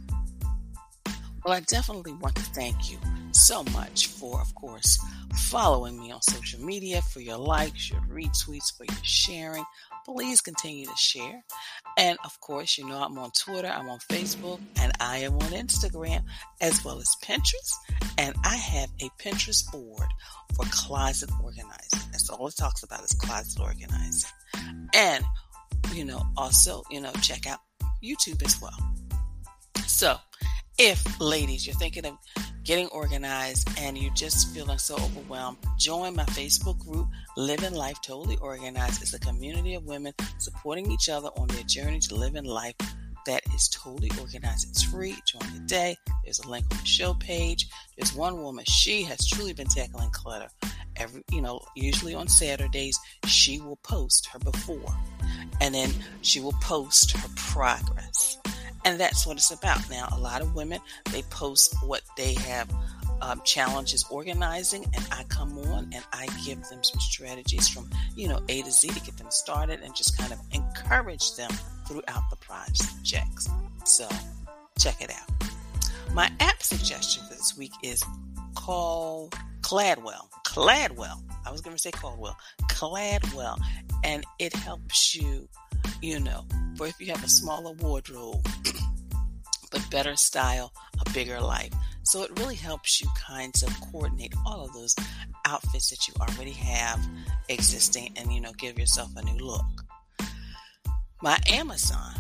Well, 1.44 1.56
I 1.56 1.62
definitely 1.62 2.14
want 2.14 2.36
to 2.36 2.44
thank 2.44 2.92
you 2.92 3.00
so 3.32 3.64
much 3.74 4.08
for, 4.08 4.40
of 4.40 4.54
course, 4.54 5.00
following 5.50 6.00
me 6.00 6.12
on 6.12 6.22
social 6.22 6.64
media, 6.64 7.02
for 7.02 7.20
your 7.20 7.38
likes, 7.38 7.90
your 7.90 8.02
retweets, 8.02 8.76
for 8.78 8.84
your 8.84 9.04
sharing. 9.04 9.64
Please 10.06 10.40
continue 10.40 10.86
to 10.86 10.96
share. 10.96 11.44
And 11.98 12.18
of 12.26 12.40
course, 12.42 12.78
you 12.78 12.88
know 12.88 13.02
I'm 13.02 13.18
on 13.18 13.32
Twitter, 13.32 13.68
I'm 13.68 13.90
on 13.90 14.00
Facebook, 14.00 14.60
and 14.80 14.92
I 15.00 15.20
am 15.20 15.34
on 15.34 15.52
Instagram 15.52 16.24
as 16.60 16.86
well 16.86 17.00
as 17.00 17.16
Pinterest. 17.24 17.74
And 18.20 18.36
I 18.44 18.56
have 18.56 18.90
a 19.02 19.10
Pinterest 19.20 19.72
board 19.72 20.08
for 20.56 20.66
closet 20.70 21.32
organizing. 21.44 22.12
That's 22.12 22.30
all 22.30 22.48
it 22.48 22.56
talks 22.56 22.84
about 22.84 23.04
is 23.04 23.14
closet 23.14 23.60
organizing. 23.60 24.30
And, 24.94 25.26
you 25.94 26.06
know, 26.06 26.22
also, 26.38 26.84
you 26.92 27.02
know, 27.02 27.12
check 27.22 27.48
out 27.48 27.60
YouTube 28.04 28.44
as 28.46 28.62
well. 28.62 28.78
So, 29.86 30.18
if 30.78 31.20
ladies, 31.20 31.66
you're 31.68 31.76
thinking 31.76 32.06
of 32.06 32.18
getting 32.64 32.88
organized 32.88 33.70
and 33.80 33.98
you're 33.98 34.14
just 34.14 34.54
feeling 34.54 34.78
so 34.78 34.96
overwhelmed, 34.96 35.58
join 35.78 36.16
my 36.16 36.26
Facebook 36.26 36.80
group, 36.80 37.08
Living 37.38 37.74
Life 37.74 37.98
Totally 38.02 38.38
Organized. 38.38 39.02
It's 39.02 39.14
a 39.14 39.20
community 39.20 39.76
of 39.76 39.84
women 39.86 40.14
supporting 40.40 40.92
each 40.92 41.10
other 41.10 41.30
on 41.38 41.48
their 41.50 41.64
journey 41.64 42.00
to 42.00 42.16
living 42.16 42.46
life 42.46 42.76
that 43.26 43.44
is 43.54 43.70
totally 43.70 44.12
organized. 44.20 44.70
It's 44.70 44.84
free. 44.84 45.16
Join 45.26 45.52
today. 45.54 45.96
There's 46.24 46.40
a 46.40 46.50
link 46.50 46.66
on 46.72 46.78
the 46.78 46.86
show 46.86 47.14
page. 47.14 47.68
There's 47.98 48.16
one 48.16 48.42
woman. 48.42 48.66
She 48.66 49.04
has 49.04 49.28
truly 49.28 49.54
been 49.54 49.68
tackling 49.68 50.10
clutter. 50.12 50.48
Every, 51.02 51.24
you 51.32 51.42
know, 51.42 51.62
usually 51.76 52.14
on 52.14 52.28
Saturdays, 52.28 53.00
she 53.26 53.60
will 53.60 53.78
post 53.78 54.28
her 54.28 54.38
before 54.38 54.94
and 55.60 55.74
then 55.74 55.92
she 56.22 56.40
will 56.40 56.56
post 56.62 57.18
her 57.18 57.30
progress. 57.36 58.38
And 58.86 59.00
that's 59.00 59.26
what 59.26 59.38
it's 59.38 59.52
about. 59.52 59.90
Now, 59.90 60.08
a 60.12 60.20
lot 60.20 60.42
of 60.42 60.54
women, 60.54 60.80
they 61.12 61.24
post 61.24 61.76
what 61.84 62.02
they 62.18 62.34
have 62.34 62.72
um, 63.22 63.42
challenges 63.44 64.06
organizing, 64.10 64.86
and 64.96 65.08
I 65.12 65.24
come 65.26 65.58
on 65.60 65.90
and 65.94 66.04
I 66.12 66.28
give 66.46 66.64
them 66.64 66.84
some 66.84 67.00
strategies 67.00 67.68
from, 67.68 67.90
you 68.16 68.28
know, 68.28 68.40
A 68.50 68.62
to 68.62 68.72
Z 68.72 68.88
to 68.90 69.00
get 69.00 69.18
them 69.18 69.30
started 69.30 69.82
and 69.82 69.96
just 69.96 70.18
kind 70.18 70.32
of 70.32 70.40
encourage 70.52 71.36
them 71.36 71.52
throughout 71.88 72.30
the 72.30 72.38
projects. 72.38 73.50
So, 73.86 74.08
check 74.80 75.02
it 75.02 75.12
out. 75.12 75.52
My 76.14 76.32
app 76.40 76.62
suggestion 76.62 77.24
for 77.28 77.36
this 77.36 77.56
week 77.58 77.74
is 77.84 78.04
call 78.56 79.30
Cladwell. 79.62 80.28
Cladwell. 80.52 81.24
I 81.46 81.52
was 81.52 81.62
going 81.62 81.76
to 81.76 81.82
say 81.82 81.92
Caldwell. 81.92 82.36
Cladwell. 82.64 83.58
And 84.04 84.26
it 84.38 84.54
helps 84.54 85.16
you, 85.16 85.48
you 86.02 86.20
know, 86.20 86.46
for 86.76 86.88
if 86.88 87.00
you 87.00 87.08
have 87.08 87.24
a 87.24 87.30
smaller 87.30 87.72
wardrobe, 87.72 88.46
but 89.72 89.90
better 89.90 90.18
style, 90.18 90.74
a 91.06 91.10
bigger 91.12 91.40
life. 91.40 91.72
So 92.04 92.24
it 92.24 92.38
really 92.38 92.56
helps 92.56 93.00
you 93.00 93.08
kind 93.16 93.54
of 93.66 93.74
coordinate 93.92 94.34
all 94.46 94.66
of 94.66 94.74
those 94.74 94.94
outfits 95.46 95.90
that 95.90 96.06
you 96.08 96.14
already 96.20 96.52
have 96.52 97.00
existing 97.48 98.14
and, 98.18 98.34
you 98.34 98.42
know, 98.42 98.52
give 98.58 98.78
yourself 98.78 99.10
a 99.16 99.24
new 99.24 99.38
look. 99.38 99.66
My 101.22 101.38
Amazon 101.48 102.16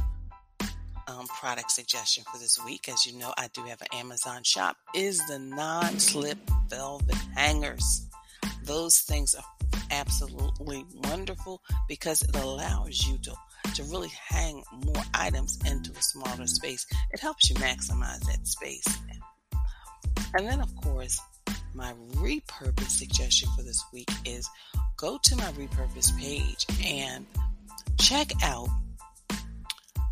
um, 1.10 1.28
product 1.28 1.72
suggestion 1.72 2.24
for 2.32 2.40
this 2.40 2.58
week, 2.64 2.88
as 2.88 3.06
you 3.06 3.20
know, 3.20 3.34
I 3.38 3.50
do 3.54 3.64
have 3.64 3.82
an 3.82 3.88
Amazon 3.94 4.44
shop, 4.44 4.78
is 4.96 5.26
the 5.28 5.40
non 5.40 6.00
slip 6.00 6.38
velvet 6.70 7.18
hangers. 7.36 8.08
Those 8.64 9.00
things 9.00 9.36
are 9.36 9.44
absolutely 9.92 10.86
wonderful 11.04 11.62
because 11.88 12.22
it 12.22 12.36
allows 12.36 13.06
you 13.08 13.18
to 13.20 13.36
to 13.76 13.84
really 13.86 14.12
hang 14.28 14.64
more 14.86 15.04
items 15.14 15.58
into 15.66 15.92
a 15.92 16.02
smaller 16.02 16.48
space. 16.48 16.86
It 17.12 17.20
helps 17.20 17.50
you 17.50 17.56
maximize 17.56 18.20
that 18.26 18.46
space. 18.46 18.86
And 20.34 20.48
then, 20.48 20.62
of 20.62 20.76
course, 20.78 21.20
my 21.74 21.94
repurpose 22.16 22.90
suggestion 22.90 23.50
for 23.56 23.64
this 23.64 23.84
week 23.94 24.10
is 24.26 24.50
go 24.98 25.18
to 25.24 25.36
my 25.36 25.52
repurpose 25.54 26.18
page 26.20 26.66
and 26.86 27.26
check 27.98 28.32
out 28.44 28.68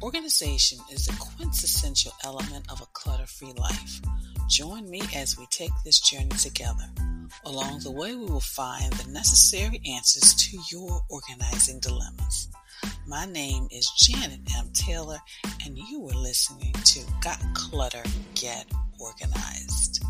Organization 0.01 0.79
is 0.91 1.07
a 1.07 1.13
quintessential 1.13 2.11
element 2.23 2.65
of 2.71 2.81
a 2.81 2.85
clutter 2.93 3.27
free 3.27 3.53
life. 3.53 4.01
Join 4.49 4.89
me 4.89 5.01
as 5.15 5.37
we 5.37 5.45
take 5.47 5.71
this 5.85 5.99
journey 5.99 6.29
together. 6.29 7.10
Along 7.45 7.79
the 7.79 7.91
way, 7.91 8.15
we 8.15 8.25
will 8.25 8.39
find 8.39 8.91
the 8.93 9.11
necessary 9.11 9.81
answers 9.85 10.33
to 10.35 10.57
your 10.71 11.03
organizing 11.09 11.79
dilemmas. 11.79 12.49
My 13.07 13.25
name 13.25 13.67
is 13.71 13.89
Janet 13.97 14.41
M. 14.57 14.69
Taylor, 14.73 15.19
and 15.65 15.77
you 15.77 16.07
are 16.07 16.13
listening 16.13 16.73
to 16.73 16.99
Got 17.21 17.41
Clutter, 17.53 18.03
Get 18.35 18.65
Organized. 18.99 20.03